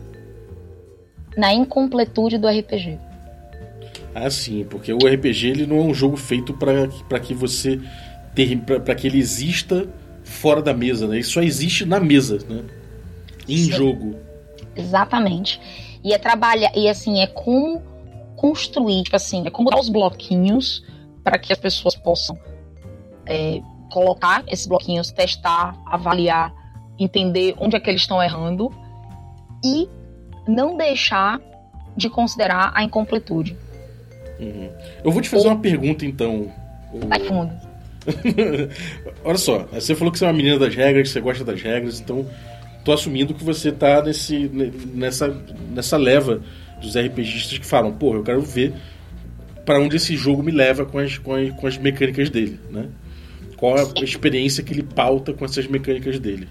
Na 1.38 1.54
incompletude 1.54 2.38
do 2.38 2.48
RPG. 2.48 2.98
Ah, 4.14 4.30
sim, 4.30 4.66
porque 4.70 4.94
o 4.94 4.98
RPG 4.98 5.48
ele 5.48 5.68
não 5.68 5.78
é 5.78 5.82
um 5.82 5.94
jogo 5.94 6.16
feito 6.16 6.54
para 6.54 7.20
que 7.20 7.34
você 7.34 7.80
para 8.84 8.96
que 8.96 9.08
ele 9.08 9.18
exista 9.18 9.88
fora 10.24 10.62
da 10.62 10.74
mesa, 10.74 11.08
né? 11.08 11.16
Ele 11.16 11.24
só 11.24 11.42
existe 11.42 11.86
na 11.86 12.00
mesa, 12.00 12.40
né? 12.50 12.64
Em 13.48 13.58
Sim. 13.58 13.72
jogo. 13.72 14.16
Exatamente. 14.76 15.62
E 16.04 16.14
é 16.14 16.18
trabalhar, 16.18 16.72
e 16.76 16.88
assim, 16.90 17.20
é 17.22 17.28
como 17.28 17.82
construir, 18.36 19.04
tipo 19.04 19.16
assim, 19.16 19.46
é 19.48 19.50
como 19.50 19.70
dar 19.70 19.80
os 19.80 19.90
bloquinhos 19.90 20.84
para 21.24 21.40
que 21.40 21.54
as 21.54 21.58
pessoas 21.58 21.96
possam 21.96 22.38
é, 23.26 23.62
colocar 23.92 24.44
esses 24.48 24.68
bloquinhos, 24.68 25.12
testar, 25.12 25.76
avaliar, 25.86 26.54
entender 27.00 27.56
onde 27.58 27.76
é 27.76 27.80
que 27.80 27.90
eles 27.90 28.02
estão 28.02 28.22
errando 28.22 28.72
e 29.64 29.88
não 30.48 30.78
deixar 30.78 31.40
de 31.96 32.10
considerar 32.10 32.72
a 32.76 32.84
incompletude. 32.84 33.58
Uhum. 34.40 34.70
Eu 35.04 35.12
vou 35.12 35.22
te 35.22 35.30
fazer 35.30 35.48
Ou... 35.48 35.54
uma 35.54 35.62
pergunta 35.62 36.06
então. 36.06 36.52
Vai 37.08 37.20
fundo. 37.22 37.54
Olha 39.24 39.38
só, 39.38 39.68
você 39.72 39.96
falou 39.96 40.12
que 40.12 40.20
você 40.20 40.26
é 40.26 40.28
uma 40.28 40.34
menina 40.34 40.60
das 40.60 40.76
regras, 40.76 41.08
que 41.08 41.14
você 41.14 41.22
gosta 41.22 41.44
das 41.44 41.62
regras, 41.62 42.00
então 42.00 42.26
tô 42.84 42.92
assumindo 42.92 43.34
que 43.34 43.44
você 43.44 43.72
tá 43.72 44.02
nesse, 44.04 44.50
nessa, 44.94 45.36
nessa 45.74 45.98
leva 45.98 46.42
dos 46.82 46.96
RPGistas 46.96 47.58
que 47.58 47.66
falam, 47.66 47.92
pô, 47.92 48.16
eu 48.16 48.24
quero 48.24 48.42
ver 48.42 48.74
para 49.66 49.80
onde 49.80 49.96
esse 49.96 50.16
jogo 50.16 50.44
me 50.44 50.52
leva 50.52 50.86
com 50.86 51.00
as, 51.00 51.18
com 51.18 51.34
as, 51.34 51.50
com 51.52 51.68
as 51.68 51.78
mecânicas 51.78 52.30
dele, 52.30 52.60
né? 52.70 52.86
Qual 53.58 53.76
a 53.76 54.04
experiência 54.04 54.64
que 54.64 54.74
ele 54.74 54.84
pauta 54.84 55.34
com 55.34 55.44
essas 55.44 55.66
mecânicas 55.66 56.20
dele. 56.20 56.48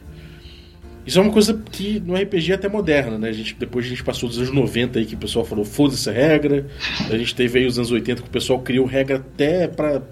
Isso 1.06 1.18
é 1.18 1.22
uma 1.22 1.30
coisa 1.30 1.52
que 1.70 2.00
no 2.00 2.14
RPG 2.14 2.52
é 2.52 2.54
até 2.54 2.66
moderna, 2.66 3.18
né? 3.18 3.28
A 3.28 3.32
gente, 3.32 3.54
depois 3.54 3.84
a 3.84 3.88
gente 3.88 4.02
passou 4.02 4.26
dos 4.28 4.38
anos 4.38 4.50
90 4.50 4.98
aí 4.98 5.04
que 5.04 5.14
o 5.14 5.18
pessoal 5.18 5.44
falou, 5.44 5.64
foda-se 5.64 6.08
a 6.08 6.12
regra. 6.12 6.66
A 7.10 7.16
gente 7.16 7.34
teve 7.34 7.58
aí 7.58 7.66
os 7.66 7.78
anos 7.78 7.90
80 7.90 8.22
que 8.22 8.28
o 8.28 8.30
pessoal 8.30 8.58
criou 8.60 8.86
regra 8.86 9.16
até 9.16 9.68
pra. 9.68 10.02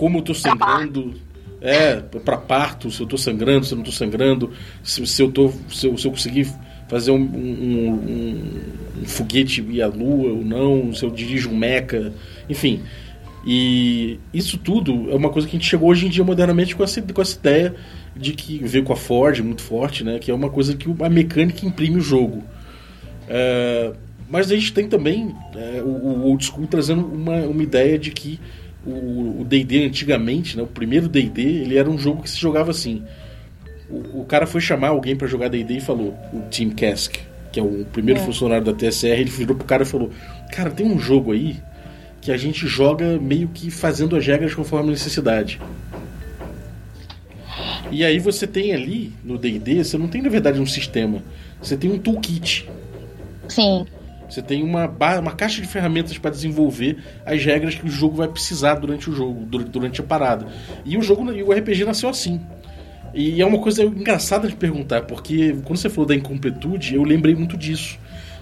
Como 0.00 0.16
eu 0.16 0.22
tô 0.22 0.32
sangrando. 0.32 1.12
É, 1.60 1.96
pra 1.96 2.38
parto, 2.38 2.90
se 2.90 3.02
eu 3.02 3.06
tô 3.06 3.18
sangrando, 3.18 3.66
se 3.66 3.74
eu 3.74 3.76
não 3.76 3.84
tô 3.84 3.92
sangrando, 3.92 4.50
se, 4.82 5.06
se 5.06 5.22
eu 5.22 5.30
tô. 5.30 5.52
Se 5.68 5.86
eu, 5.86 5.98
se 5.98 6.06
eu 6.06 6.10
conseguir 6.10 6.48
fazer 6.88 7.10
um, 7.10 7.16
um, 7.16 7.90
um, 8.00 9.02
um 9.02 9.04
foguete 9.04 9.60
ir 9.60 9.82
à 9.82 9.86
lua 9.86 10.32
ou 10.32 10.42
não, 10.42 10.94
se 10.94 11.04
eu 11.04 11.10
dirijo 11.10 11.50
um 11.50 11.54
mecha, 11.54 12.14
enfim. 12.48 12.80
E 13.46 14.18
isso 14.32 14.56
tudo 14.56 15.10
é 15.10 15.14
uma 15.14 15.28
coisa 15.28 15.46
que 15.46 15.54
a 15.54 15.58
gente 15.58 15.68
chegou 15.68 15.90
hoje 15.90 16.06
em 16.06 16.08
dia 16.08 16.24
modernamente 16.24 16.74
com 16.74 16.82
essa, 16.82 17.02
com 17.02 17.20
essa 17.20 17.38
ideia 17.38 17.74
de 18.16 18.32
que 18.32 18.56
veio 18.64 18.84
com 18.84 18.94
a 18.94 18.96
Ford 18.96 19.38
muito 19.40 19.60
forte, 19.60 20.02
né? 20.02 20.18
Que 20.18 20.30
é 20.30 20.34
uma 20.34 20.48
coisa 20.48 20.74
que 20.74 20.88
a 20.98 21.10
mecânica 21.10 21.66
imprime 21.66 21.98
o 21.98 22.00
jogo. 22.00 22.42
É, 23.28 23.92
mas 24.30 24.50
a 24.50 24.54
gente 24.54 24.72
tem 24.72 24.88
também 24.88 25.34
é, 25.54 25.82
o, 25.82 25.88
o, 25.88 26.22
old 26.24 26.42
school 26.42 26.66
trazendo 26.66 27.04
uma, 27.04 27.36
uma 27.42 27.62
ideia 27.62 27.98
de 27.98 28.10
que 28.10 28.40
o 28.86 29.44
D&D 29.44 29.84
antigamente, 29.84 30.56
né, 30.56 30.62
o 30.62 30.66
primeiro 30.66 31.08
D&D, 31.08 31.42
ele 31.42 31.76
era 31.76 31.88
um 31.88 31.98
jogo 31.98 32.22
que 32.22 32.30
se 32.30 32.38
jogava 32.38 32.70
assim. 32.70 33.02
O, 33.88 34.20
o 34.20 34.24
cara 34.24 34.46
foi 34.46 34.60
chamar 34.60 34.88
alguém 34.88 35.16
para 35.16 35.26
jogar 35.26 35.48
D&D 35.48 35.76
e 35.76 35.80
falou, 35.80 36.16
o 36.32 36.42
Tim 36.48 36.70
Kask, 36.70 37.16
que 37.52 37.60
é 37.60 37.62
o 37.62 37.84
primeiro 37.92 38.20
é. 38.20 38.24
funcionário 38.24 38.64
da 38.64 38.72
TSR, 38.72 39.20
ele 39.20 39.30
virou 39.30 39.56
pro 39.56 39.66
cara 39.66 39.82
e 39.82 39.86
falou: 39.86 40.10
"Cara, 40.52 40.70
tem 40.70 40.86
um 40.86 40.98
jogo 40.98 41.32
aí 41.32 41.56
que 42.20 42.30
a 42.30 42.36
gente 42.36 42.66
joga 42.66 43.18
meio 43.18 43.48
que 43.48 43.70
fazendo 43.70 44.14
as 44.16 44.26
regras 44.26 44.54
conforme 44.54 44.88
a 44.88 44.92
necessidade. 44.92 45.60
E 47.90 48.04
aí 48.04 48.18
você 48.18 48.46
tem 48.46 48.72
ali 48.72 49.12
no 49.24 49.38
D&D, 49.38 49.82
você 49.82 49.98
não 49.98 50.06
tem 50.06 50.22
na 50.22 50.28
verdade 50.28 50.60
um 50.60 50.66
sistema, 50.66 51.22
você 51.60 51.76
tem 51.76 51.90
um 51.90 51.98
toolkit. 51.98 52.68
Sim. 53.48 53.86
Você 54.30 54.40
tem 54.40 54.62
uma, 54.62 54.86
uma 55.18 55.32
caixa 55.32 55.60
de 55.60 55.66
ferramentas 55.66 56.16
para 56.16 56.30
desenvolver 56.30 56.98
as 57.26 57.44
regras 57.44 57.74
que 57.74 57.84
o 57.84 57.90
jogo 57.90 58.16
vai 58.16 58.28
precisar 58.28 58.74
durante 58.76 59.10
o 59.10 59.12
jogo, 59.12 59.44
durante 59.44 60.00
a 60.00 60.04
parada. 60.04 60.46
E 60.84 60.96
o 60.96 61.02
jogo 61.02 61.30
e 61.32 61.42
o 61.42 61.52
RPG 61.52 61.84
nasceu 61.84 62.08
assim. 62.08 62.40
E 63.12 63.42
é 63.42 63.46
uma 63.46 63.58
coisa 63.58 63.82
engraçada 63.82 64.46
de 64.46 64.54
perguntar, 64.54 65.02
porque 65.02 65.56
quando 65.64 65.78
você 65.78 65.88
falou 65.88 66.06
da 66.06 66.14
incompletude, 66.14 66.94
eu 66.94 67.02
lembrei 67.02 67.34
muito 67.34 67.56
disso 67.56 67.98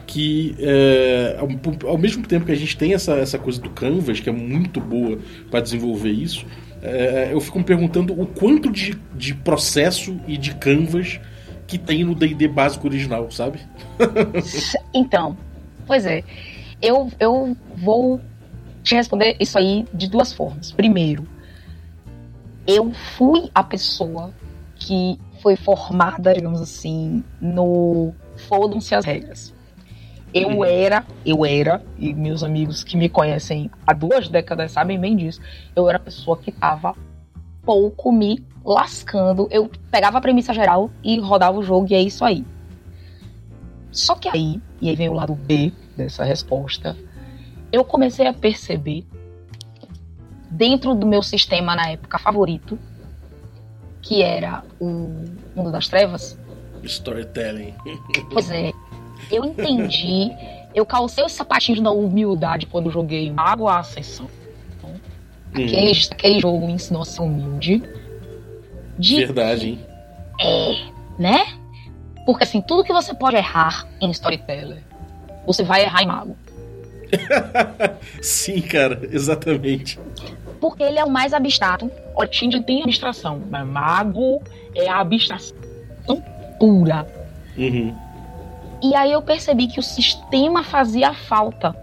que 0.06 0.56
é, 0.58 1.36
ao, 1.38 1.90
ao, 1.90 1.98
mesmo 1.98 2.26
tempo 2.26 2.46
que 2.46 2.52
a 2.52 2.56
gente 2.56 2.76
tem 2.76 2.94
essa, 2.94 3.12
essa 3.16 3.38
coisa 3.38 3.60
do 3.60 3.68
Canvas, 3.68 4.18
que 4.18 4.28
é 4.28 4.32
muito 4.32 4.80
boa 4.80 5.18
para 5.50 5.60
desenvolver 5.60 6.10
isso, 6.10 6.46
é, 6.82 7.28
eu 7.30 7.40
fico 7.40 7.58
me 7.58 7.64
perguntando 7.64 8.18
o 8.18 8.26
quanto 8.26 8.70
de, 8.70 8.98
de 9.14 9.34
processo 9.34 10.18
e 10.26 10.38
de 10.38 10.54
Canvas 10.54 11.20
que 11.66 11.76
tem 11.76 12.02
no 12.02 12.14
D&D 12.14 12.48
básico 12.48 12.86
original, 12.86 13.30
sabe? 13.30 13.60
então, 14.94 15.36
pois 15.88 16.06
é. 16.06 16.22
Eu, 16.80 17.10
eu 17.18 17.56
vou 17.74 18.20
te 18.84 18.94
responder 18.94 19.36
isso 19.40 19.58
aí 19.58 19.84
de 19.92 20.08
duas 20.08 20.32
formas. 20.32 20.70
Primeiro, 20.70 21.26
eu 22.66 22.92
fui 23.16 23.50
a 23.52 23.64
pessoa 23.64 24.32
que 24.76 25.18
foi 25.42 25.56
formada, 25.56 26.32
digamos 26.32 26.60
assim, 26.60 27.24
no 27.40 28.12
fodam-se 28.48 28.94
as 28.94 29.04
regras. 29.04 29.54
Eu 30.32 30.48
uhum. 30.48 30.64
era, 30.64 31.04
eu 31.24 31.44
era, 31.44 31.82
e 31.98 32.12
meus 32.12 32.44
amigos 32.44 32.84
que 32.84 32.96
me 32.96 33.08
conhecem 33.08 33.70
há 33.86 33.94
duas 33.94 34.28
décadas 34.28 34.72
sabem 34.72 35.00
bem 35.00 35.16
disso, 35.16 35.40
eu 35.74 35.88
era 35.88 35.96
a 35.96 36.00
pessoa 36.00 36.36
que 36.36 36.52
tava 36.52 36.94
pouco 37.64 38.12
me 38.12 38.44
lascando. 38.64 39.48
Eu 39.50 39.70
pegava 39.90 40.18
a 40.18 40.20
premissa 40.20 40.52
geral 40.52 40.90
e 41.02 41.18
rodava 41.18 41.58
o 41.58 41.62
jogo, 41.62 41.86
e 41.90 41.94
é 41.94 42.02
isso 42.02 42.24
aí. 42.24 42.44
Só 43.90 44.14
que 44.14 44.28
aí, 44.28 44.60
e 44.80 44.88
aí 44.88 44.96
vem 44.96 45.08
o 45.08 45.14
lado 45.14 45.34
B 45.34 45.72
dessa 45.96 46.24
resposta, 46.24 46.96
eu 47.72 47.84
comecei 47.84 48.26
a 48.26 48.32
perceber, 48.32 49.04
dentro 50.50 50.94
do 50.94 51.06
meu 51.06 51.22
sistema 51.22 51.76
na 51.76 51.90
época 51.90 52.18
favorito, 52.18 52.78
que 54.00 54.22
era 54.22 54.64
o 54.80 55.24
Mundo 55.54 55.70
das 55.70 55.88
Trevas. 55.88 56.38
Storytelling. 56.82 57.74
Pois 58.32 58.50
é, 58.50 58.72
eu 59.30 59.44
entendi. 59.44 60.30
Eu 60.74 60.86
calcei 60.86 61.24
os 61.24 61.32
sapatinhos 61.32 61.80
da 61.80 61.90
humildade 61.90 62.66
quando 62.66 62.90
joguei 62.90 63.30
Mago 63.30 63.66
à 63.66 63.78
Ascensão. 63.78 64.28
Então, 64.76 64.90
hum. 64.90 65.64
aquele, 65.64 65.92
aquele 66.10 66.40
jogo 66.40 66.66
me 66.66 66.72
ensinou 66.72 67.02
a 67.02 67.04
ser 67.04 67.22
humilde. 67.22 67.82
De 68.98 69.16
Verdade, 69.16 69.68
hein? 69.68 69.86
É, 70.40 70.88
né? 71.18 71.57
Porque 72.28 72.44
assim, 72.44 72.60
tudo 72.60 72.84
que 72.84 72.92
você 72.92 73.14
pode 73.14 73.36
errar 73.36 73.86
em 74.02 74.10
Storyteller, 74.10 74.82
você 75.46 75.62
vai 75.62 75.82
errar 75.82 76.02
em 76.02 76.06
Mago. 76.06 76.36
Sim, 78.20 78.60
cara, 78.60 79.00
exatamente. 79.10 79.98
Porque 80.60 80.82
ele 80.82 80.98
é 80.98 81.04
o 81.06 81.08
mais 81.08 81.32
abstrato. 81.32 81.90
O 82.14 82.26
Tinder 82.26 82.62
tem 82.62 82.82
abstração, 82.82 83.40
mas 83.48 83.66
Mago 83.66 84.42
é 84.74 84.90
a 84.90 84.98
abstração 84.98 85.56
pura. 86.60 87.06
Uhum. 87.56 87.96
E 88.82 88.94
aí 88.94 89.12
eu 89.12 89.22
percebi 89.22 89.66
que 89.66 89.80
o 89.80 89.82
sistema 89.82 90.62
fazia 90.62 91.14
falta. 91.14 91.74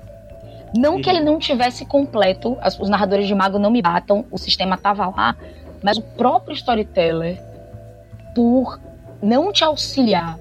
Não 0.77 1.01
que 1.01 1.09
ele 1.09 1.21
não 1.21 1.39
tivesse 1.39 1.87
completo, 1.87 2.55
as, 2.61 2.79
os 2.79 2.87
narradores 2.87 3.27
de 3.27 3.33
mago 3.33 3.57
não 3.57 3.71
me 3.71 3.81
batam, 3.81 4.23
o 4.29 4.37
sistema 4.37 4.77
tava 4.77 5.07
lá, 5.07 5.35
mas 5.81 5.97
o 5.97 6.03
próprio 6.03 6.53
storyteller, 6.53 7.41
por 8.35 8.79
não 9.21 9.51
te 9.51 9.63
auxiliar 9.63 10.37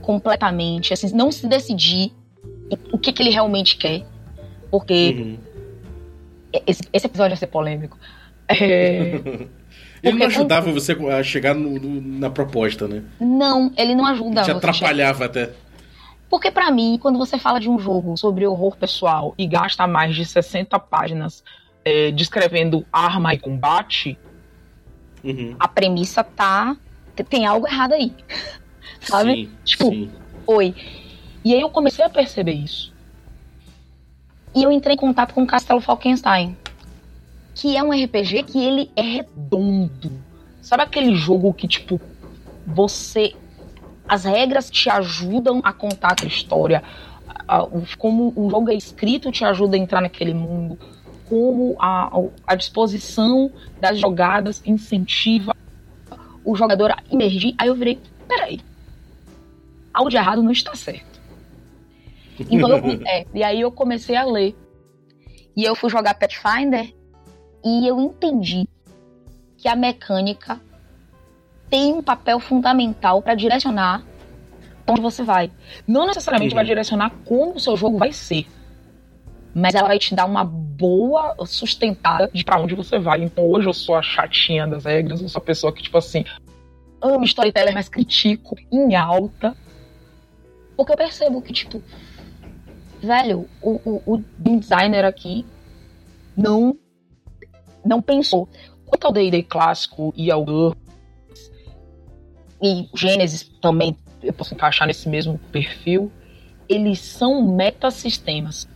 completamente, 0.00 0.92
assim, 0.92 1.14
não 1.14 1.30
se 1.30 1.46
decidir 1.46 2.12
o 2.92 2.98
que, 2.98 3.12
que 3.12 3.22
ele 3.22 3.30
realmente 3.30 3.76
quer, 3.76 4.04
porque 4.70 5.14
uhum. 5.18 5.38
esse, 6.66 6.82
esse, 6.92 7.06
episódio 7.06 7.30
vai 7.30 7.36
ser 7.36 7.46
polêmico. 7.46 7.98
É, 8.48 9.20
ele 10.02 10.18
não 10.18 10.26
ajudava 10.26 10.66
quando... 10.66 10.74
você 10.74 10.92
a 10.92 11.22
chegar 11.22 11.54
no, 11.54 11.78
no, 11.78 12.18
na 12.18 12.30
proposta, 12.30 12.88
né? 12.88 13.02
Não, 13.20 13.72
ele 13.76 13.94
não 13.94 14.06
ajuda. 14.06 14.42
Te 14.42 14.50
atrapalhava 14.50 15.26
até. 15.26 15.50
Porque 16.32 16.50
para 16.50 16.70
mim, 16.70 16.98
quando 17.00 17.18
você 17.18 17.38
fala 17.38 17.60
de 17.60 17.68
um 17.68 17.78
jogo 17.78 18.16
sobre 18.16 18.46
horror 18.46 18.74
pessoal 18.76 19.34
e 19.36 19.46
gasta 19.46 19.86
mais 19.86 20.16
de 20.16 20.24
60 20.24 20.78
páginas 20.78 21.44
é, 21.84 22.10
descrevendo 22.10 22.86
arma 22.90 23.34
e 23.34 23.38
combate, 23.38 24.18
uhum. 25.22 25.54
a 25.60 25.68
premissa 25.68 26.24
tá. 26.24 26.74
Tem 27.28 27.46
algo 27.46 27.66
errado 27.66 27.92
aí. 27.92 28.14
Sabe? 29.00 29.46
Sim, 29.46 29.50
tipo, 29.64 29.90
sim. 29.90 30.10
oi. 30.46 30.74
E 31.44 31.54
aí 31.54 31.60
eu 31.60 31.70
comecei 31.70 32.04
a 32.04 32.08
perceber 32.08 32.52
isso. 32.52 32.92
E 34.54 34.62
eu 34.62 34.70
entrei 34.70 34.94
em 34.94 34.98
contato 34.98 35.34
com 35.34 35.46
Castelo 35.46 35.80
Falkenstein. 35.80 36.56
Que 37.54 37.76
é 37.76 37.82
um 37.82 37.90
RPG 37.90 38.44
que 38.44 38.64
ele 38.64 38.90
é 38.96 39.02
redondo. 39.02 40.12
Sabe 40.60 40.84
aquele 40.84 41.14
jogo 41.14 41.52
que, 41.52 41.66
tipo, 41.66 42.00
você 42.66 43.34
as 44.08 44.24
regras 44.24 44.70
te 44.70 44.90
ajudam 44.90 45.60
a 45.62 45.72
contar 45.72 46.16
a 46.22 46.26
história. 46.26 46.82
Como 47.98 48.32
o 48.36 48.50
jogo 48.50 48.70
é 48.70 48.74
escrito 48.74 49.32
te 49.32 49.44
ajuda 49.44 49.76
a 49.76 49.78
entrar 49.78 50.00
naquele 50.00 50.34
mundo. 50.34 50.78
Como 51.28 51.76
a, 51.78 52.10
a 52.46 52.54
disposição 52.54 53.50
das 53.80 53.98
jogadas 53.98 54.62
incentiva 54.66 55.56
o 56.44 56.54
jogador 56.56 56.90
a 56.90 56.98
emergir. 57.10 57.54
Aí 57.58 57.68
eu 57.68 57.74
virei, 57.74 58.00
peraí, 58.28 58.60
algo 59.92 60.10
de 60.10 60.16
errado 60.16 60.42
não 60.42 60.52
está 60.52 60.74
certo. 60.74 61.20
Então 62.50 62.68
eu, 62.70 63.00
é, 63.06 63.26
e 63.34 63.42
aí 63.42 63.60
eu 63.60 63.70
comecei 63.70 64.16
a 64.16 64.24
ler. 64.24 64.56
E 65.54 65.64
eu 65.64 65.74
fui 65.74 65.90
jogar 65.90 66.14
Pathfinder 66.14 66.94
e 67.62 67.86
eu 67.86 68.00
entendi 68.00 68.66
que 69.58 69.68
a 69.68 69.76
mecânica 69.76 70.60
tem 71.68 71.92
um 71.92 72.02
papel 72.02 72.40
fundamental 72.40 73.22
para 73.22 73.34
direcionar 73.34 74.02
onde 74.86 75.00
você 75.00 75.22
vai. 75.22 75.50
Não 75.86 76.06
necessariamente 76.06 76.52
uhum. 76.52 76.56
vai 76.56 76.64
direcionar 76.64 77.10
como 77.24 77.54
o 77.54 77.60
seu 77.60 77.76
jogo 77.76 77.98
vai 77.98 78.12
ser, 78.12 78.46
mas 79.54 79.74
ela 79.74 79.88
vai 79.88 79.98
te 79.98 80.14
dar 80.14 80.24
uma 80.24 80.44
boa 80.44 81.34
sustentada 81.46 82.30
de 82.32 82.44
para 82.44 82.60
onde 82.60 82.74
você 82.74 82.98
vai. 82.98 83.22
Então 83.22 83.46
hoje 83.48 83.68
eu 83.68 83.74
sou 83.74 83.94
a 83.94 84.02
chatinha 84.02 84.66
das 84.66 84.84
regras, 84.84 85.20
eu 85.20 85.28
sou 85.28 85.40
a 85.40 85.44
pessoa 85.44 85.72
que, 85.72 85.82
tipo 85.82 85.98
assim, 85.98 86.24
amo 87.00 87.24
storyteller, 87.24 87.74
mas 87.74 87.88
critico 87.88 88.56
em 88.70 88.94
alta. 88.94 89.56
Porque 90.76 90.92
eu 90.92 90.96
percebo 90.96 91.42
que, 91.42 91.52
tipo, 91.52 91.82
velho, 93.02 93.48
o, 93.60 93.80
o, 93.84 94.14
o 94.14 94.24
designer 94.38 95.04
aqui 95.04 95.44
não 96.36 96.76
não 97.84 98.00
pensou. 98.00 98.48
Quanto 98.86 99.06
ao 99.06 99.12
D&D 99.12 99.42
clássico 99.42 100.12
e 100.16 100.30
ao 100.30 100.44
e 102.62 102.88
Gênesis 102.94 103.50
também 103.60 103.96
eu 104.22 104.32
posso 104.32 104.54
encaixar 104.54 104.86
nesse 104.86 105.08
mesmo 105.08 105.38
perfil. 105.50 106.12
eles 106.68 107.00
são 107.00 107.42
metasistemas. 107.54 108.68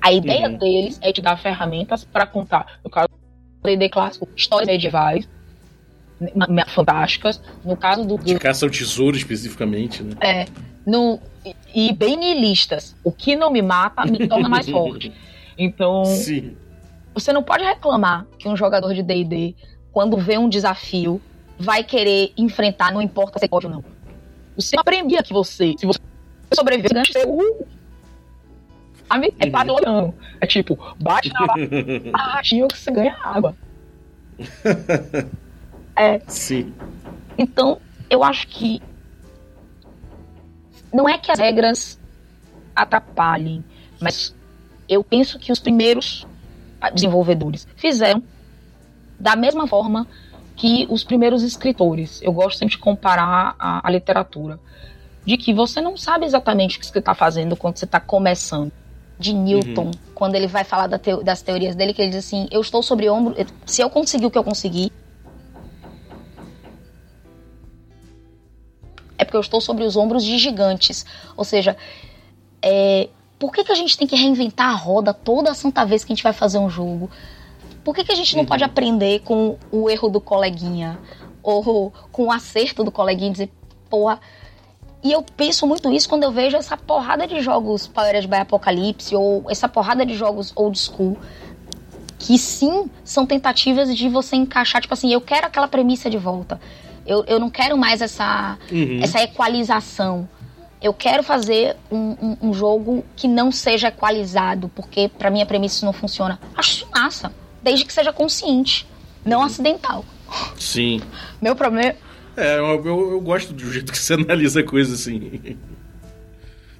A 0.00 0.12
ideia 0.12 0.48
Uhum. 0.48 0.58
deles 0.58 0.98
é 1.02 1.12
te 1.12 1.20
dar 1.20 1.36
ferramentas 1.36 2.04
para 2.04 2.26
contar, 2.26 2.78
no 2.84 2.90
caso 2.90 3.08
do 3.08 3.68
D&D 3.68 3.88
clássico, 3.88 4.28
histórias 4.36 4.68
medievais 4.68 5.28
fantásticas. 6.68 7.40
No 7.64 7.76
caso 7.76 8.04
do, 8.04 8.18
De 8.18 8.38
caça 8.38 8.66
ao 8.66 8.70
tesouro 8.70 9.16
especificamente, 9.16 10.02
né? 10.02 10.14
é, 10.20 10.46
no, 10.86 11.20
e, 11.74 11.92
bem 11.92 12.16
nihilistas. 12.16 12.96
O 13.04 13.12
que 13.12 13.36
não 13.36 13.50
me 13.50 13.62
mata 13.62 14.04
me 14.04 14.26
torna 14.26 14.48
mais 14.48 14.68
forte. 14.68 15.12
Então, 15.60 16.04
Sim. 16.04 16.56
você 17.12 17.32
não 17.32 17.42
pode 17.42 17.64
reclamar 17.64 18.24
que 18.38 18.48
um 18.48 18.56
jogador 18.56 18.94
de 18.94 19.02
D&D, 19.02 19.56
quando 19.90 20.16
vê 20.16 20.38
um 20.38 20.48
desafio, 20.48 21.20
vai 21.58 21.82
querer 21.82 22.32
enfrentar, 22.38 22.92
não 22.92 23.02
importa 23.02 23.40
se 23.40 23.48
pode 23.48 23.66
ou 23.66 23.72
não. 23.72 23.84
Você 24.54 24.78
aprendia 24.78 25.20
que 25.20 25.32
você, 25.32 25.74
se 25.76 25.84
você 25.84 25.98
sobreviver, 26.54 26.92
ganha 26.92 27.04
você, 27.04 27.24
uh, 27.26 27.66
sabe? 29.08 29.34
É 29.38 29.50
padrão. 29.50 30.14
É 30.40 30.46
tipo, 30.46 30.78
bate 31.00 31.32
na 31.32 31.46
barraginha 32.12 32.68
que 32.68 32.78
você 32.78 32.90
ganha 32.90 33.16
água. 33.22 33.56
Sim. 36.28 36.72
Então, 37.36 37.80
eu 38.08 38.22
acho 38.22 38.46
que 38.46 38.80
não 40.92 41.08
é 41.08 41.18
que 41.18 41.30
as 41.30 41.38
regras 41.38 41.98
atrapalhem, 42.74 43.64
mas 44.00 44.34
eu 44.88 45.02
penso 45.02 45.38
que 45.38 45.52
os 45.52 45.58
primeiros 45.58 46.26
desenvolvedores 46.94 47.66
fizeram 47.76 48.22
da 49.18 49.34
mesma 49.34 49.66
forma 49.66 50.06
que 50.56 50.86
os 50.90 51.04
primeiros 51.04 51.42
escritores. 51.42 52.20
Eu 52.22 52.32
gosto 52.32 52.58
sempre 52.58 52.76
de 52.76 52.78
comparar 52.78 53.54
a, 53.58 53.86
a 53.86 53.90
literatura. 53.90 54.58
De 55.24 55.36
que 55.36 55.52
você 55.52 55.80
não 55.80 55.96
sabe 55.96 56.24
exatamente 56.24 56.76
o 56.76 56.80
que 56.80 56.86
você 56.86 56.98
está 56.98 57.14
fazendo 57.14 57.56
quando 57.56 57.76
você 57.76 57.84
está 57.84 58.00
começando. 58.00 58.72
De 59.18 59.32
Newton, 59.32 59.90
quando 60.14 60.36
ele 60.36 60.46
vai 60.46 60.62
falar 60.62 60.86
da 60.86 60.98
teo- 60.98 61.22
das 61.24 61.42
teorias 61.42 61.74
dele, 61.74 61.92
que 61.92 62.00
ele 62.00 62.10
diz 62.10 62.24
assim: 62.24 62.46
Eu 62.52 62.60
estou 62.60 62.82
sobre 62.82 63.10
ombro. 63.10 63.34
Se 63.66 63.82
eu 63.82 63.90
conseguir 63.90 64.26
o 64.26 64.30
que 64.30 64.38
eu 64.38 64.44
consegui, 64.44 64.92
é 69.16 69.24
porque 69.24 69.36
eu 69.36 69.40
estou 69.40 69.60
sobre 69.60 69.84
os 69.84 69.96
ombros 69.96 70.24
de 70.24 70.38
gigantes. 70.38 71.04
Ou 71.36 71.44
seja, 71.44 71.76
é, 72.62 73.08
por 73.38 73.52
que, 73.52 73.64
que 73.64 73.72
a 73.72 73.74
gente 73.74 73.96
tem 73.98 74.06
que 74.06 74.14
reinventar 74.16 74.70
a 74.70 74.74
roda 74.76 75.12
toda 75.12 75.50
a 75.50 75.54
santa 75.54 75.84
vez 75.84 76.04
que 76.04 76.12
a 76.12 76.14
gente 76.14 76.22
vai 76.22 76.32
fazer 76.32 76.58
um 76.58 76.70
jogo? 76.70 77.10
Por 77.82 77.94
que, 77.94 78.04
que 78.04 78.12
a 78.12 78.16
gente 78.16 78.36
não 78.36 78.44
pode 78.44 78.62
aprender 78.62 79.20
com 79.20 79.56
o 79.72 79.88
erro 79.90 80.08
do 80.08 80.20
coleguinha? 80.20 80.98
Ou 81.42 81.92
com 82.12 82.26
o 82.26 82.32
acerto 82.32 82.84
do 82.84 82.92
coleguinha 82.92 83.30
e 83.30 83.32
dizer, 83.32 83.50
porra. 83.90 84.20
E 85.02 85.12
eu 85.12 85.22
penso 85.22 85.66
muito 85.66 85.90
isso 85.92 86.08
quando 86.08 86.24
eu 86.24 86.32
vejo 86.32 86.56
essa 86.56 86.76
porrada 86.76 87.26
de 87.26 87.40
jogos 87.40 87.86
Powered 87.86 88.26
by 88.26 88.36
Apocalipse 88.38 89.14
ou 89.14 89.44
essa 89.48 89.68
porrada 89.68 90.04
de 90.04 90.14
jogos 90.14 90.52
old 90.56 90.76
school 90.78 91.16
que 92.18 92.36
sim 92.36 92.90
são 93.04 93.24
tentativas 93.24 93.96
de 93.96 94.08
você 94.08 94.34
encaixar, 94.34 94.82
tipo 94.82 94.92
assim, 94.92 95.12
eu 95.12 95.20
quero 95.20 95.46
aquela 95.46 95.68
premissa 95.68 96.10
de 96.10 96.18
volta. 96.18 96.60
Eu, 97.06 97.24
eu 97.26 97.38
não 97.38 97.48
quero 97.48 97.78
mais 97.78 98.02
essa, 98.02 98.58
Uhum. 98.72 99.00
essa 99.02 99.22
equalização. 99.22 100.28
Eu 100.82 100.92
quero 100.92 101.22
fazer 101.22 101.76
um, 101.90 102.16
um- 102.20 102.36
um 102.42 102.52
jogo 102.54 103.04
que 103.16 103.26
não 103.28 103.50
seja 103.52 103.88
equalizado, 103.88 104.68
porque 104.74 105.08
pra 105.08 105.30
mim 105.30 105.40
a 105.42 105.46
premissa 105.46 105.76
isso 105.76 105.86
não 105.86 105.92
funciona. 105.92 106.38
Acho 106.56 106.70
isso 106.72 106.88
massa, 106.92 107.32
desde 107.62 107.84
que 107.84 107.92
seja 107.92 108.12
consciente, 108.12 108.84
não 109.24 109.42
acidental. 109.42 110.04
Sim. 110.58 111.00
Meu 111.40 111.54
problema. 111.56 111.94
É, 112.38 112.58
eu, 112.58 112.64
eu, 112.84 113.10
eu 113.12 113.20
gosto 113.20 113.52
do 113.52 113.72
jeito 113.72 113.90
que 113.92 113.98
você 113.98 114.14
analisa 114.14 114.60
a 114.60 114.62
coisa 114.64 114.94
assim. 114.94 115.56